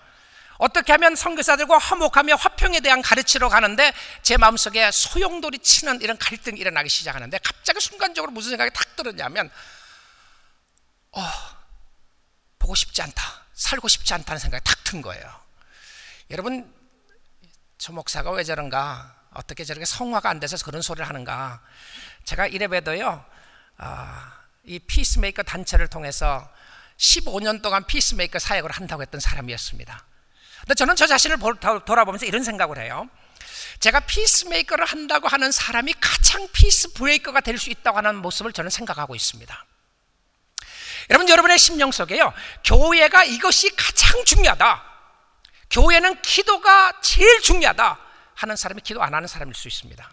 어떻게 0.60 0.92
하면 0.94 1.16
선교사들과 1.16 1.78
화목하며 1.78 2.36
화평에 2.36 2.80
대한 2.80 3.02
가르치러 3.02 3.50
가는데 3.50 3.92
제 4.22 4.38
마음속에 4.38 4.92
소용돌이 4.92 5.60
치는 5.60 6.02
이런 6.02 6.18
갈등이 6.18 6.60
일어나기 6.60 6.88
시작하는데 6.90 7.38
갑자기 7.44 7.80
순간적으로 7.82 8.32
무슨 8.32 8.52
생각이 8.52 8.72
탁 8.74 8.96
들었냐면 8.96 9.50
어, 11.12 11.22
보고 12.60 12.76
싶지 12.76 13.02
않다. 13.02 13.43
살고 13.54 13.88
싶지 13.88 14.14
않다는 14.14 14.40
생각이 14.40 14.64
탁 14.64 14.84
든 14.84 15.02
거예요. 15.02 15.28
여러분, 16.30 16.72
저 17.80 17.92
목사가 17.94 18.30
왜 18.32 18.44
저런가? 18.44 19.16
어떻게 19.32 19.64
저렇게 19.64 19.86
성화가 19.86 20.30
안 20.30 20.40
돼서 20.40 20.56
그런 20.64 20.84
소리를 20.84 21.08
하는가? 21.08 21.62
제가 22.26 22.46
이래봬도요, 22.46 23.26
아, 23.78 24.40
이 24.66 24.78
peacemaker 24.78 25.42
단체를 25.42 25.88
통해서 25.88 26.48
15년 26.98 27.64
동안 27.64 27.84
peacemaker 27.86 28.38
사역을 28.38 28.70
한다고 28.70 29.02
했던 29.02 29.20
사람이었습니다. 29.20 30.06
근데 30.62 30.76
저는 30.76 30.96
저 30.96 31.08
자신을 31.08 31.38
돌아보면서 31.86 32.28
이런 32.28 32.44
생각을 32.44 32.78
해요. 32.78 33.10
제가 33.80 34.02
peacemaker를 34.02 34.86
한다고 34.86 35.28
하는 35.28 35.52
사람이 35.52 35.94
가장 36.00 36.48
peace 36.54 36.94
breaker가 36.94 37.42
될 37.42 37.58
수 37.58 37.72
있다고 37.72 37.98
하는 37.98 38.18
모습을 38.18 38.54
저는 38.54 38.70
생각하고 38.70 39.16
있습니다. 39.16 39.66
여러분, 41.10 41.28
여러분의 41.30 41.58
심령 41.58 41.92
속에요. 41.92 42.34
교회가 42.64 43.24
이것이 43.26 43.76
가장 43.76 44.24
중요하다. 44.26 44.84
교회는 45.70 46.22
기도가 46.22 47.00
제일 47.02 47.42
중요하다. 47.42 48.00
하는 48.36 48.56
사람이 48.56 48.82
기도 48.82 49.02
안 49.02 49.14
하는 49.14 49.28
사람일 49.28 49.54
수 49.56 49.68
있습니다. 49.68 50.10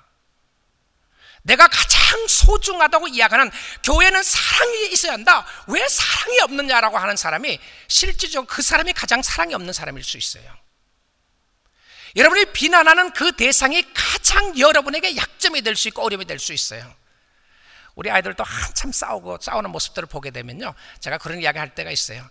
내가 1.42 1.68
가장 1.68 2.26
소중하다고 2.28 3.08
이야기하는 3.08 3.50
교회는 3.82 4.22
사랑이 4.22 4.88
있어야 4.92 5.12
한다. 5.14 5.46
왜 5.68 5.86
사랑이 5.88 6.38
없느냐라고 6.40 6.98
하는 6.98 7.16
사람이 7.16 7.58
실질적으로 7.88 8.46
그 8.46 8.60
사람이 8.62 8.92
가장 8.92 9.22
사랑이 9.22 9.54
없는 9.54 9.72
사람일 9.72 10.04
수 10.04 10.18
있어요. 10.18 10.54
여러분이 12.16 12.46
비난하는 12.52 13.12
그 13.12 13.32
대상이 13.32 13.82
가장 13.94 14.58
여러분에게 14.58 15.16
약점이 15.16 15.62
될 15.62 15.76
수 15.76 15.88
있고 15.88 16.02
어려움이 16.02 16.24
될 16.26 16.38
수 16.38 16.52
있어요. 16.52 16.94
우리 17.94 18.10
아이들도 18.10 18.42
한참 18.44 18.92
싸우고 18.92 19.38
싸우는 19.40 19.70
모습들을 19.70 20.08
보게 20.08 20.30
되면요. 20.30 20.74
제가 21.00 21.18
그런 21.18 21.40
이야기 21.40 21.58
할 21.58 21.74
때가 21.74 21.90
있어요. 21.90 22.28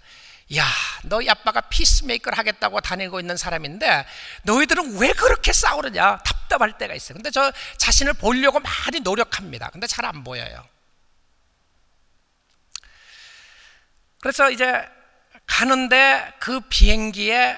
야, 0.56 0.66
너희 1.04 1.30
아빠가 1.30 1.62
피스메이커를 1.62 2.38
하겠다고 2.38 2.82
다니고 2.82 3.20
있는 3.20 3.38
사람인데 3.38 4.06
너희들은 4.44 4.98
왜 4.98 5.14
그렇게 5.14 5.54
싸우느냐? 5.54 6.18
답답할 6.20 6.78
때가 6.78 6.96
있어요. 6.96 7.16
근데 7.16 7.30
저 7.30 7.52
자신을 7.78 8.14
보려고 8.14 8.60
많이 8.60 9.00
노력합니다. 9.02 9.70
근데 9.70 9.86
잘 9.86 10.06
안 10.06 10.24
보여요. 10.24 10.66
그래서 14.22 14.50
이제 14.50 14.88
가는데 15.46 16.34
그 16.40 16.60
비행기에 16.62 17.58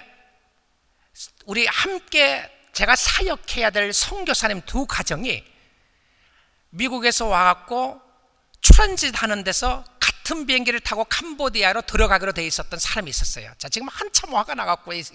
우리 1.45 1.65
함께 1.65 2.49
제가 2.73 2.95
사역해야 2.95 3.69
될 3.69 3.93
선교사님 3.93 4.61
두 4.65 4.85
가정이 4.85 5.43
미국에서 6.71 7.27
와갖고 7.27 8.01
트랜짓 8.61 9.21
하는 9.21 9.43
데서 9.43 9.83
같은 9.99 10.45
비행기를 10.45 10.79
타고 10.79 11.03
캄보디아로 11.05 11.81
들어가기로 11.81 12.31
돼 12.31 12.45
있었던 12.45 12.79
사람이 12.79 13.09
있었어요. 13.09 13.53
자, 13.57 13.69
지금 13.69 13.87
한참 13.87 14.33
화가 14.33 14.55
나갖고 14.55 14.93
있, 14.93 15.05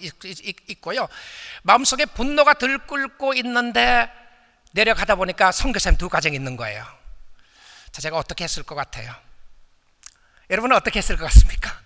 고요 0.81 1.07
마음속에 1.63 2.05
분노가 2.05 2.53
들끓고 2.53 3.33
있는데 3.35 4.09
내려가다 4.73 5.15
보니까 5.15 5.51
선교사님 5.51 5.97
두 5.97 6.09
가정이 6.09 6.35
있는 6.35 6.55
거예요. 6.55 6.85
자, 7.91 8.01
제가 8.01 8.17
어떻게 8.17 8.43
했을 8.43 8.63
것 8.63 8.75
같아요? 8.75 9.13
여러분은 10.49 10.75
어떻게 10.75 10.99
했을 10.99 11.17
것 11.17 11.25
같습니까? 11.25 11.81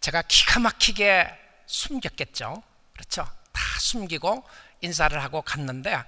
제가 0.00 0.22
기가 0.22 0.60
막히게 0.60 1.28
숨겼겠죠. 1.66 2.62
그렇죠? 2.92 3.28
다 3.52 3.62
숨기고 3.80 4.44
인사를 4.82 5.20
하고 5.22 5.42
갔는데 5.42 6.02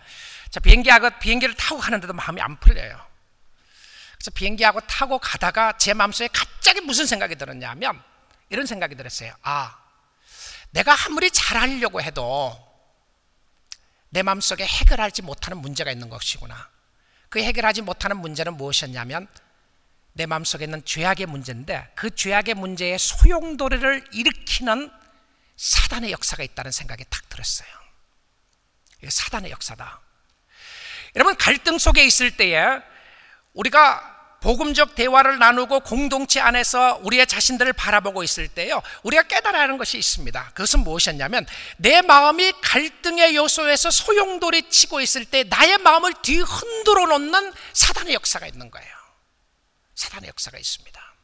자, 0.55 0.61
비행기하고 0.61 1.11
비행기를 1.19 1.57
타고 1.57 1.81
가는데도 1.81 2.13
마음이 2.13 2.41
안 2.41 2.57
풀려요. 2.61 3.05
그래서 4.13 4.31
비행기하고 4.31 4.83
타고 4.83 5.19
가다가 5.19 5.77
제 5.79 5.95
마음속에 5.95 6.29
갑자기 6.33 6.81
무슨 6.81 7.07
생각이 7.07 7.35
들었냐면 7.35 8.01
이런 8.51 8.65
생각이 8.65 8.95
들었어요. 8.95 9.35
아, 9.43 9.77
내가 10.71 10.95
아무리 11.07 11.29
잘하려고 11.33 12.01
해도 12.01 12.57
내 14.11 14.23
마음속에 14.23 14.65
해결하지 14.65 15.23
못하는 15.23 15.59
문제가 15.59 15.91
있는 15.91 16.09
것이구나. 16.09 16.71
그 17.31 17.43
해결하지 17.43 17.83
못하는 17.83 18.19
문제는 18.19 18.57
무엇이었냐면 18.57 19.27
내 20.13 20.25
마음속에 20.25 20.67
있는 20.67 20.85
죄악의 20.85 21.27
문제인데 21.27 21.91
그 21.97 22.15
죄악의 22.15 22.55
문제에 22.55 22.97
소용돌이를 22.97 24.05
일으키는 24.13 24.93
사단의 25.57 26.13
역사가 26.13 26.45
있다는 26.45 26.71
생각이 26.71 27.05
딱 27.11 27.29
들었어요. 27.29 27.69
사단의 29.09 29.51
역사다. 29.51 30.04
여러분 31.15 31.37
갈등 31.37 31.79
속에 31.79 32.05
있을 32.05 32.37
때에 32.37 32.81
우리가 33.53 34.15
복음적 34.45 34.95
대화를 34.95 35.39
나누고 35.39 35.81
공동체 35.81 36.39
안에서 36.39 37.01
우리의 37.03 37.27
자신들을 37.27 37.73
바라보고 37.73 38.23
있을 38.23 38.47
때요, 38.47 38.83
우리가 39.03 39.23
깨달아야 39.23 39.63
하는 39.63 39.79
것이 39.79 39.97
있습니다. 39.97 40.51
그것은 40.51 40.81
무엇이었냐면, 40.81 41.47
내 41.79 42.03
마음이 42.03 42.53
갈등의 42.61 43.37
요소에서 43.37 43.91
소용돌이 43.91 44.69
치고 44.69 45.01
있을 45.01 45.25
때 45.25 45.45
나의 45.45 45.79
마음을 45.79 46.13
뒤흔들어 46.21 47.07
놓는 47.07 47.55
사단의 47.73 48.13
역사가 48.13 48.47
있는 48.47 48.71
거예요. 48.71 48.95
사단의 49.95 50.29
역사가 50.29 50.59
있습니다. 50.59 51.15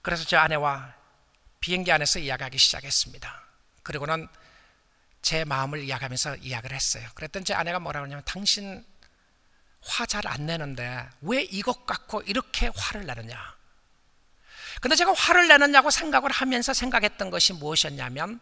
그래서 0.00 0.24
저 0.24 0.38
아내와 0.38 0.94
비행기 1.60 1.92
안에서 1.92 2.20
이야기하기 2.20 2.56
시작했습니다. 2.56 3.42
그리고는 3.82 4.28
제 5.26 5.44
마음을 5.44 5.82
이야기하면서 5.82 6.36
이야기를 6.36 6.76
했어요. 6.76 7.08
그랬더니 7.16 7.44
제 7.44 7.52
아내가 7.52 7.80
뭐라고 7.80 8.04
하냐면, 8.04 8.22
당신 8.24 8.86
화 9.82 10.06
잘 10.06 10.24
안 10.28 10.46
내는데 10.46 11.04
왜 11.20 11.42
이것 11.42 11.84
갖고 11.84 12.22
이렇게 12.22 12.70
화를 12.76 13.06
내느냐? 13.06 13.56
근데 14.80 14.94
제가 14.94 15.12
화를 15.14 15.48
내느냐고 15.48 15.90
생각을 15.90 16.30
하면서 16.30 16.72
생각했던 16.72 17.30
것이 17.30 17.54
무엇이었냐면 17.54 18.38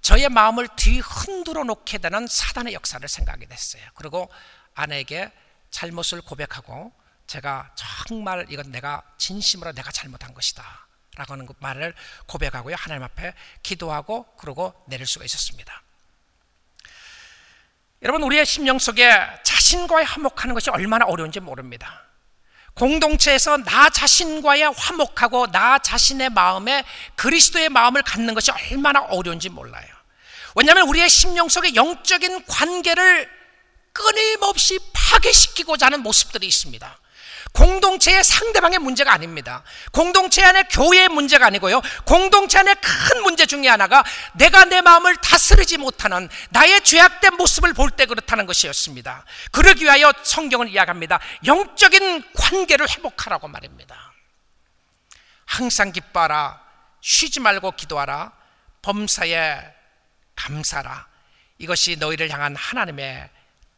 저의 0.00 0.28
마음을 0.28 0.68
뒤흔들어 0.76 1.64
놓게 1.64 1.98
되는 1.98 2.24
사단의 2.28 2.72
역사를 2.72 3.08
생각하게 3.08 3.46
됐어요. 3.46 3.82
그리고 3.96 4.30
아내에게 4.74 5.32
잘못을 5.72 6.20
고백하고 6.22 6.92
제가 7.26 7.74
정말 8.06 8.46
이건 8.48 8.70
내가 8.70 9.02
진심으로 9.18 9.72
내가 9.72 9.90
잘못한 9.90 10.34
것이다. 10.34 10.86
라고 11.16 11.32
하는 11.32 11.48
말을 11.58 11.96
고백하고요. 12.26 12.76
하나님 12.78 13.02
앞에 13.02 13.34
기도하고 13.64 14.36
그러고 14.36 14.72
내릴 14.86 15.04
수가 15.04 15.24
있었습니다. 15.24 15.82
여러분 18.02 18.22
우리의 18.22 18.46
심령 18.46 18.78
속에 18.78 19.10
자신과의 19.42 20.06
화목하는 20.06 20.54
것이 20.54 20.70
얼마나 20.70 21.04
어려운지 21.06 21.40
모릅니다. 21.40 22.04
공동체에서 22.74 23.56
나 23.56 23.90
자신과의 23.90 24.72
화목하고 24.72 25.50
나 25.50 25.78
자신의 25.78 26.30
마음에 26.30 26.84
그리스도의 27.16 27.70
마음을 27.70 28.02
갖는 28.02 28.34
것이 28.34 28.52
얼마나 28.52 29.00
어려운지 29.00 29.48
몰라요. 29.48 29.86
왜냐하면 30.54 30.88
우리의 30.88 31.08
심령 31.08 31.48
속에 31.48 31.74
영적인 31.74 32.44
관계를 32.46 33.28
끊임없이 33.92 34.78
파괴시키고자 34.92 35.86
하는 35.86 36.02
모습들이 36.02 36.46
있습니다. 36.46 36.98
공동체의 37.52 38.22
상대방의 38.22 38.78
문제가 38.78 39.12
아닙니다. 39.12 39.62
공동체 39.92 40.44
안에 40.44 40.64
교회의 40.64 41.08
문제가 41.08 41.46
아니고요. 41.46 41.80
공동체 42.04 42.58
안에 42.58 42.74
큰 42.74 43.22
문제 43.22 43.46
중에 43.46 43.68
하나가 43.68 44.04
내가 44.34 44.64
내 44.64 44.80
마음을 44.80 45.16
다스리지 45.16 45.78
못하는 45.78 46.28
나의 46.50 46.82
죄악된 46.82 47.34
모습을 47.34 47.74
볼 47.74 47.90
때 47.90 48.06
그렇다는 48.06 48.46
것이었습니다. 48.46 49.24
그러기 49.50 49.84
위하여 49.84 50.12
성경을 50.22 50.68
이야기합니다. 50.68 51.18
영적인 51.46 52.32
관계를 52.34 52.88
회복하라고 52.88 53.48
말입니다. 53.48 54.12
항상 55.46 55.90
기뻐하라. 55.90 56.62
쉬지 57.00 57.40
말고 57.40 57.72
기도하라. 57.72 58.32
범사에 58.82 59.60
감사라. 60.36 61.08
이것이 61.58 61.96
너희를 61.96 62.30
향한 62.30 62.54
하나님의 62.54 63.30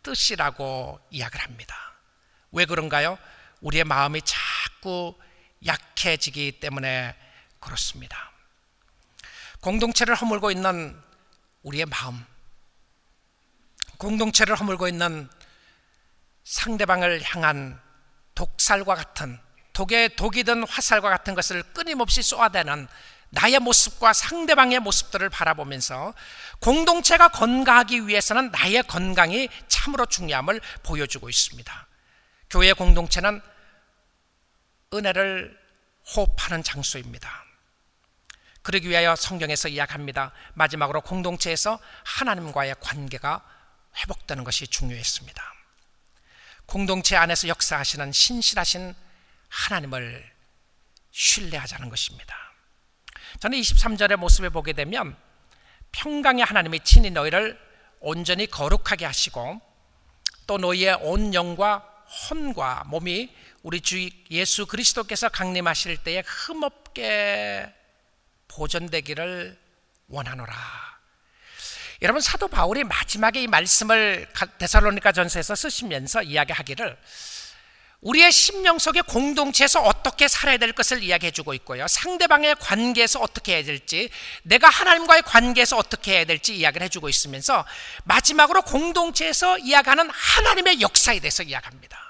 뜻이라고 0.03 1.01
이야기를 1.11 1.45
합니다. 1.45 1.95
왜 2.53 2.65
그런가요? 2.67 3.17
우리의 3.61 3.85
마음이 3.85 4.23
자꾸 4.25 5.15
약해지기 5.65 6.61
때문에 6.61 7.15
그렇습니다. 7.59 8.31
공동체를 9.61 10.15
허물고 10.15 10.51
있는 10.51 10.99
우리의 11.63 11.87
마음, 11.87 12.25
공동체를 13.99 14.57
허물고 14.57 14.89
있는 14.89 15.29
상대방을 16.45 17.23
향한 17.23 17.81
독살과 18.35 18.95
같은 18.95 19.39
독에 19.75 20.09
독이든 20.09 20.67
화살과 20.67 21.11
같은 21.11 21.35
것을 21.35 21.63
끊임없이 21.75 22.23
쏘아대는 22.23 22.89
나의 23.31 23.61
모습과 23.61 24.13
상대방의 24.13 24.81
모습들을 24.81 25.29
바라보면서 25.29 26.15
공동체가 26.59 27.29
건강하기 27.29 28.09
위해서는 28.09 28.51
나의 28.51 28.83
건강이 28.83 29.49
참으로 29.69 30.07
중요함을 30.07 30.61
보여주고 30.83 31.29
있습니다. 31.29 31.87
교회 32.49 32.73
공동체는 32.73 33.41
은혜를 34.93 35.57
호흡하는 36.17 36.63
장소입니다. 36.65 37.45
그러기 38.63 38.89
위하여 38.89 39.15
성경에서 39.15 39.69
이야기합니다. 39.69 40.33
마지막으로 40.55 41.01
공동체에서 41.03 41.79
하나님과의 42.05 42.75
관계가 42.81 43.43
회복되는 43.97 44.45
것이 44.45 44.67
중요했습니다. 44.67 45.43
공동체 46.67 47.17
안에서 47.17 47.49
역사하시는 47.49 48.13
신실하신 48.13 48.95
하나님을 49.49 50.29
신뢰하자는 51.13 51.89
것입니다. 51.89 52.37
저는 53.39 53.59
23절의 53.59 54.17
모습을 54.17 54.51
보게 54.51 54.73
되면 54.73 55.17
평강의 55.93 56.45
하나님이 56.45 56.81
친히 56.81 57.11
너희를 57.11 57.59
온전히 58.01 58.47
거룩하게 58.47 59.05
하시고 59.07 59.61
또 60.47 60.59
너희의 60.59 60.95
온 61.03 61.33
영과 61.33 61.79
혼과 62.29 62.85
몸이 62.87 63.35
우리 63.63 63.81
주 63.81 64.09
예수 64.31 64.67
그리스도께서 64.67 65.29
강림하실 65.29 65.99
때에 65.99 66.23
흠없게 66.27 67.73
보존되기를 68.49 69.59
원하노라. 70.09 70.55
여러분 72.03 72.23
사도 72.23 72.49
바울이 72.49 72.85
마지막에 72.85 73.43
이 73.43 73.47
말씀을 73.47 74.27
데살로니가 74.59 75.13
전서에서 75.13 75.55
쓰시면서 75.55 76.23
이야기하기를 76.23 76.97
우리의 78.01 78.33
심령 78.33 78.79
속의 78.79 79.03
공동체에서 79.03 79.83
어떻게 79.83 80.27
살아야 80.27 80.57
될 80.57 80.73
것을 80.73 81.03
이야기해 81.03 81.33
주고 81.33 81.53
있고요. 81.53 81.87
상대방의 81.87 82.55
관계에서 82.55 83.21
어떻게 83.21 83.57
해야 83.57 83.63
될지, 83.63 84.09
내가 84.43 84.71
하나님과의 84.71 85.23
관계에서 85.23 85.77
어떻게 85.77 86.13
해야 86.13 86.25
될지 86.25 86.57
이야기를 86.57 86.87
해 86.87 86.89
주고 86.89 87.11
있으면서 87.11 87.67
마지막으로 88.05 88.63
공동체에서 88.63 89.59
이야기하는 89.59 90.09
하나님의 90.09 90.81
역사에 90.81 91.21
대해서 91.21 91.43
이야기합니다. 91.43 92.10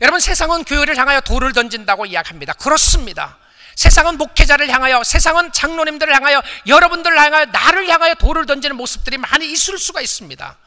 여러분 0.00 0.20
세상은 0.20 0.64
교회를 0.64 0.96
향하여 0.96 1.20
돌을 1.20 1.52
던진다고 1.52 2.06
이야기합니다. 2.06 2.52
그렇습니다. 2.54 3.38
세상은 3.74 4.16
목회자를 4.16 4.70
향하여, 4.70 5.04
세상은 5.04 5.52
장로님들을 5.52 6.14
향하여, 6.14 6.42
여러분들을 6.66 7.18
향하여, 7.18 7.44
나를 7.46 7.88
향하여 7.88 8.14
돌을 8.14 8.46
던지는 8.46 8.74
모습들이 8.74 9.18
많이 9.18 9.50
있을 9.52 9.78
수가 9.78 10.00
있습니다. 10.00 10.58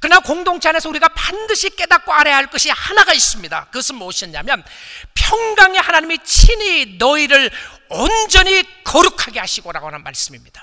그러나 0.00 0.20
공동체 0.20 0.68
안에서 0.68 0.88
우리가 0.88 1.08
반드시 1.08 1.70
깨닫고 1.70 2.12
알아야 2.12 2.36
할 2.36 2.46
것이 2.46 2.70
하나가 2.70 3.12
있습니다. 3.12 3.66
그것은 3.66 3.96
무엇이냐면 3.96 4.64
평강의 5.14 5.80
하나님이 5.80 6.18
친히 6.24 6.96
너희를 6.98 7.50
온전히 7.88 8.64
거룩하게 8.82 9.40
하시고라고 9.40 9.88
하는 9.88 10.02
말씀입니다. 10.02 10.62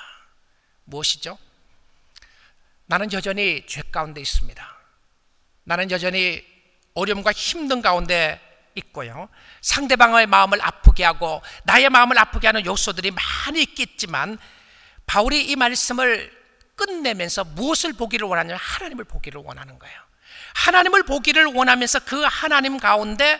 무엇이죠? 0.85 1.37
나는 2.87 3.11
여전히 3.13 3.63
죄 3.67 3.83
가운데 3.91 4.19
있습니다. 4.19 4.77
나는 5.65 5.91
여전히 5.91 6.43
어려움과 6.97 7.31
힘든 7.31 7.81
가운데 7.81 8.41
있고요. 8.75 9.29
상대방의 9.61 10.25
마음을 10.27 10.59
아프게 10.61 11.03
하고 11.03 11.41
나의 11.63 11.89
마음을 11.89 12.17
아프게 12.17 12.47
하는 12.47 12.65
요소들이 12.65 13.11
많이 13.11 13.61
있겠지만 13.61 14.37
바울이 15.05 15.45
이 15.45 15.55
말씀을 15.55 16.35
끝내면서 16.75 17.43
무엇을 17.43 17.93
보기를 17.93 18.27
원하냐면 18.27 18.59
하나님을 18.59 19.05
보기를 19.05 19.41
원하는 19.43 19.79
거예요. 19.79 19.99
하나님을 20.55 21.03
보기를 21.03 21.45
원하면서 21.45 21.99
그 21.99 22.21
하나님 22.23 22.77
가운데 22.79 23.39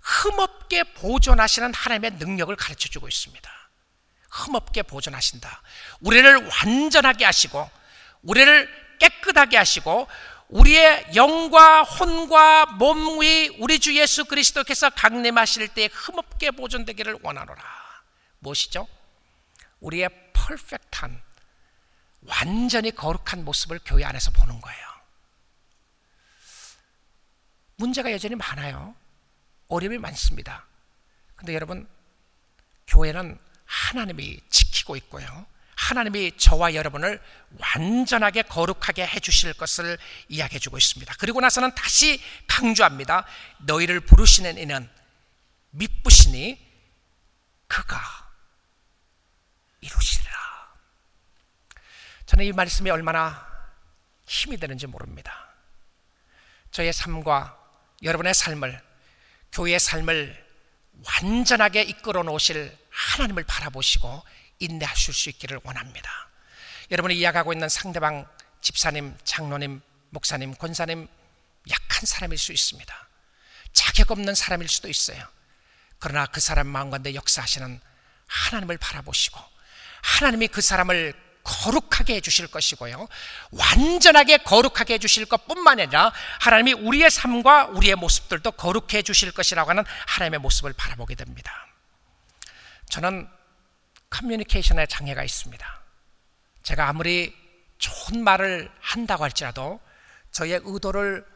흠없게 0.00 0.94
보존하시는 0.94 1.74
하나님의 1.74 2.12
능력을 2.12 2.54
가르쳐 2.56 2.88
주고 2.88 3.08
있습니다. 3.08 3.50
흠없게 4.30 4.82
보존하신다. 4.82 5.62
우리를 6.00 6.48
완전하게 6.64 7.24
하시고 7.24 7.68
우리를 8.22 8.88
깨끗하게 8.98 9.56
하시고 9.56 10.08
우리의 10.48 11.10
영과 11.14 11.82
혼과 11.82 12.66
몸위 12.66 13.48
우리 13.58 13.78
주 13.78 13.96
예수 13.96 14.24
그리스도께서 14.24 14.90
강림하실 14.90 15.68
때 15.68 15.88
흠없게 15.92 16.52
보존되기를 16.52 17.18
원하노라. 17.22 17.62
무엇이죠? 18.38 18.88
우리의 19.80 20.08
퍼펙트한 20.32 21.22
완전히 22.22 22.90
거룩한 22.90 23.44
모습을 23.44 23.80
교회 23.84 24.04
안에서 24.04 24.30
보는 24.30 24.60
거예요. 24.60 24.88
문제가 27.76 28.10
여전히 28.10 28.34
많아요. 28.34 28.94
어려움이 29.68 29.98
많습니다. 29.98 30.66
근데 31.36 31.54
여러분, 31.54 31.88
교회는 32.88 33.38
하나님이 33.66 34.40
지키고 34.48 34.96
있고요. 34.96 35.46
하나님이 35.78 36.36
저와 36.36 36.74
여러분을 36.74 37.22
완전하게 37.56 38.42
거룩하게 38.42 39.06
해주실 39.06 39.54
것을 39.54 39.96
이야기해 40.28 40.58
주고 40.58 40.76
있습니다. 40.76 41.14
그리고 41.20 41.40
나서는 41.40 41.72
다시 41.76 42.20
강조합니다. 42.48 43.24
너희를 43.58 44.00
부르시는 44.00 44.58
이는 44.58 44.90
믿부시니 45.70 46.58
그가 47.68 48.00
이루시리라. 49.80 50.32
저는 52.26 52.44
이 52.44 52.52
말씀이 52.52 52.90
얼마나 52.90 53.46
힘이 54.26 54.56
되는지 54.56 54.88
모릅니다. 54.88 55.54
저의 56.72 56.92
삶과 56.92 57.56
여러분의 58.02 58.34
삶을, 58.34 58.82
교회의 59.52 59.78
삶을 59.78 60.46
완전하게 61.22 61.82
이끌어 61.82 62.24
놓으실 62.24 62.76
하나님을 62.90 63.44
바라보시고 63.44 64.24
인내하실 64.58 65.14
수 65.14 65.28
있기를 65.30 65.60
원합니다. 65.62 66.10
여러분이 66.90 67.16
이야기하고 67.16 67.52
있는 67.52 67.68
상대방 67.68 68.26
집사님, 68.60 69.16
장로님, 69.24 69.80
목사님, 70.10 70.54
권사님 70.54 71.06
약한 71.70 72.06
사람일 72.06 72.38
수 72.38 72.52
있습니다. 72.52 73.08
자격 73.72 74.10
없는 74.10 74.34
사람일 74.34 74.68
수도 74.68 74.88
있어요. 74.88 75.22
그러나 75.98 76.26
그 76.26 76.40
사람 76.40 76.66
마음 76.66 76.90
가운데 76.90 77.14
역사하시는 77.14 77.80
하나님을 78.26 78.78
바라보시고 78.78 79.40
하나님이 80.02 80.48
그 80.48 80.60
사람을 80.60 81.14
거룩하게 81.42 82.16
해주실 82.16 82.48
것이고요. 82.48 83.08
완전하게 83.50 84.38
거룩하게 84.38 84.94
해주실 84.94 85.26
것 85.26 85.46
뿐만 85.46 85.80
아니라 85.80 86.12
하나님이 86.40 86.74
우리의 86.74 87.10
삶과 87.10 87.66
우리의 87.68 87.94
모습들도 87.96 88.52
거룩해 88.52 89.02
주실 89.02 89.32
것이라고 89.32 89.70
하는 89.70 89.84
하나님의 90.06 90.40
모습을 90.40 90.72
바라보게 90.74 91.14
됩니다. 91.14 91.66
저는 92.90 93.28
커뮤니케이션에 94.10 94.86
장애가 94.86 95.22
있습니다. 95.22 95.82
제가 96.62 96.88
아무리 96.88 97.34
좋은 97.78 98.22
말을 98.24 98.70
한다고 98.80 99.24
할지라도 99.24 99.80
저의 100.30 100.60
의도를 100.64 101.26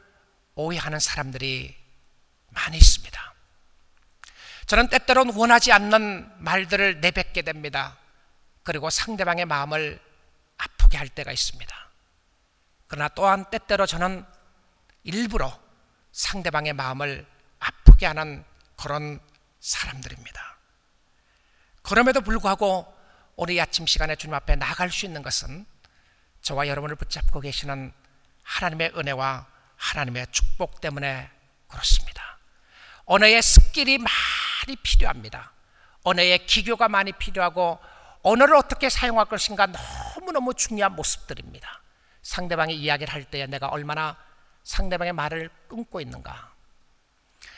오해하는 0.55 0.99
사람들이 0.99 1.75
많이 2.51 2.77
있습니다. 2.77 3.35
저는 4.67 4.89
때때로는 4.89 5.35
원하지 5.35 5.73
않는 5.73 6.43
말들을 6.43 7.01
내뱉게 7.01 7.43
됩니다. 7.43 7.99
그리고 8.63 8.91
상대방의 8.91 9.47
마음을 9.47 10.01
아프게 10.57 10.99
할 10.99 11.09
때가 11.09 11.33
있습니다. 11.33 11.91
그러나 12.87 13.09
또한 13.09 13.49
때때로 13.51 13.87
저는 13.87 14.25
일부러 15.05 15.59
상대방의 16.13 16.75
마음을 16.75 17.27
함께하는 18.03 18.45
그런 18.77 19.21
사람들입니다. 19.61 20.42
그럼에도 21.83 22.21
불구하고 22.21 22.93
오늘 23.37 23.61
아침 23.61 23.87
시간에 23.87 24.17
주님 24.17 24.35
앞에 24.35 24.57
나갈 24.57 24.91
수 24.91 25.07
있는 25.07 25.23
것은 25.23 25.67
저와 26.43 26.69
여러분을 26.69 26.97
붙잡고 26.97 27.41
계시는 27.41 27.93
하나님의 28.43 28.93
은혜와 28.97 29.47
하나님의 29.77 30.27
축복 30.31 30.81
때문에 30.81 31.31
그렇습니다. 31.69 32.39
언어의 33.05 33.43
skill이 33.43 33.99
많이 33.99 34.77
필요합니다. 34.83 35.53
언어의 36.05 36.47
기교가 36.47 36.89
많이 36.89 37.13
필요하고 37.13 37.79
언어를 38.23 38.55
어떻게 38.57 38.89
사용할 38.89 39.27
것인가 39.27 39.67
너무너무 39.67 40.55
중요한 40.55 40.95
모습들입니다. 40.95 41.83
상대방이 42.23 42.75
이야기를 42.75 43.13
할 43.13 43.25
때에 43.25 43.47
내가 43.47 43.69
얼마나 43.69 44.17
상대방의 44.63 45.13
말을 45.13 45.51
끊고 45.69 46.01
있는가. 46.01 46.53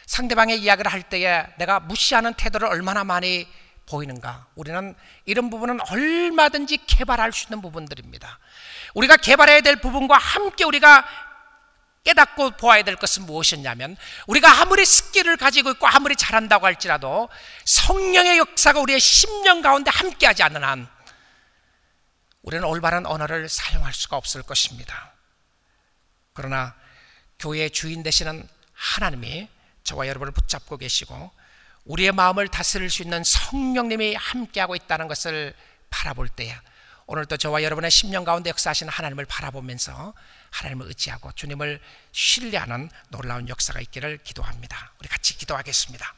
상대방의 0.06 0.60
이야기를 0.60 0.90
할 0.90 1.02
때에 1.02 1.46
내가 1.58 1.80
무시하는 1.80 2.34
태도를 2.34 2.68
얼마나 2.68 3.04
많이 3.04 3.46
보이는가? 3.86 4.46
우리는 4.54 4.94
이런 5.24 5.50
부분은 5.50 5.80
얼마든지 5.90 6.86
개발할 6.86 7.32
수 7.32 7.46
있는 7.46 7.60
부분들입니다. 7.60 8.38
우리가 8.94 9.16
개발해야 9.16 9.60
될 9.60 9.76
부분과 9.76 10.16
함께 10.16 10.64
우리가 10.64 11.06
깨닫고 12.04 12.52
보아야 12.52 12.82
될 12.82 12.96
것은 12.96 13.24
무엇이냐면 13.24 13.96
우리가 14.26 14.60
아무리 14.60 14.84
스킬을 14.84 15.36
가지고 15.38 15.70
있고 15.72 15.86
아무리 15.86 16.16
잘한다고 16.16 16.66
할지라도 16.66 17.28
성령의 17.64 18.38
역사가 18.38 18.80
우리의 18.80 19.00
심령 19.00 19.62
가운데 19.62 19.90
함께하지 19.90 20.42
않는 20.42 20.62
한 20.62 20.86
우리는 22.42 22.62
올바른 22.64 23.06
언어를 23.06 23.48
사용할 23.48 23.94
수가 23.94 24.18
없을 24.18 24.42
것입니다. 24.42 25.14
그러나 26.34 26.74
교회의 27.38 27.70
주인 27.70 28.02
되시는 28.02 28.46
하나님이 28.74 29.48
저와 29.82 30.06
여러분을 30.06 30.32
붙잡고 30.32 30.76
계시고 30.76 31.30
우리의 31.84 32.12
마음을 32.12 32.48
다스릴 32.48 32.90
수 32.90 33.02
있는 33.02 33.22
성령님이 33.24 34.14
함께하고 34.14 34.74
있다는 34.74 35.08
것을 35.08 35.54
바라볼 35.90 36.28
때야 36.28 36.60
오늘도 37.06 37.36
저와 37.36 37.62
여러분의 37.62 37.90
심령 37.90 38.24
가운데 38.24 38.48
역사하시는 38.50 38.90
하나님을 38.90 39.26
바라보면서 39.26 40.14
하나님을 40.50 40.86
의지하고 40.88 41.32
주님을 41.32 41.80
신뢰하는 42.12 42.90
놀라운 43.10 43.48
역사가 43.48 43.80
있기를 43.80 44.18
기도합니다. 44.24 44.92
우리 44.98 45.08
같이 45.08 45.36
기도하겠습니다. 45.36 46.14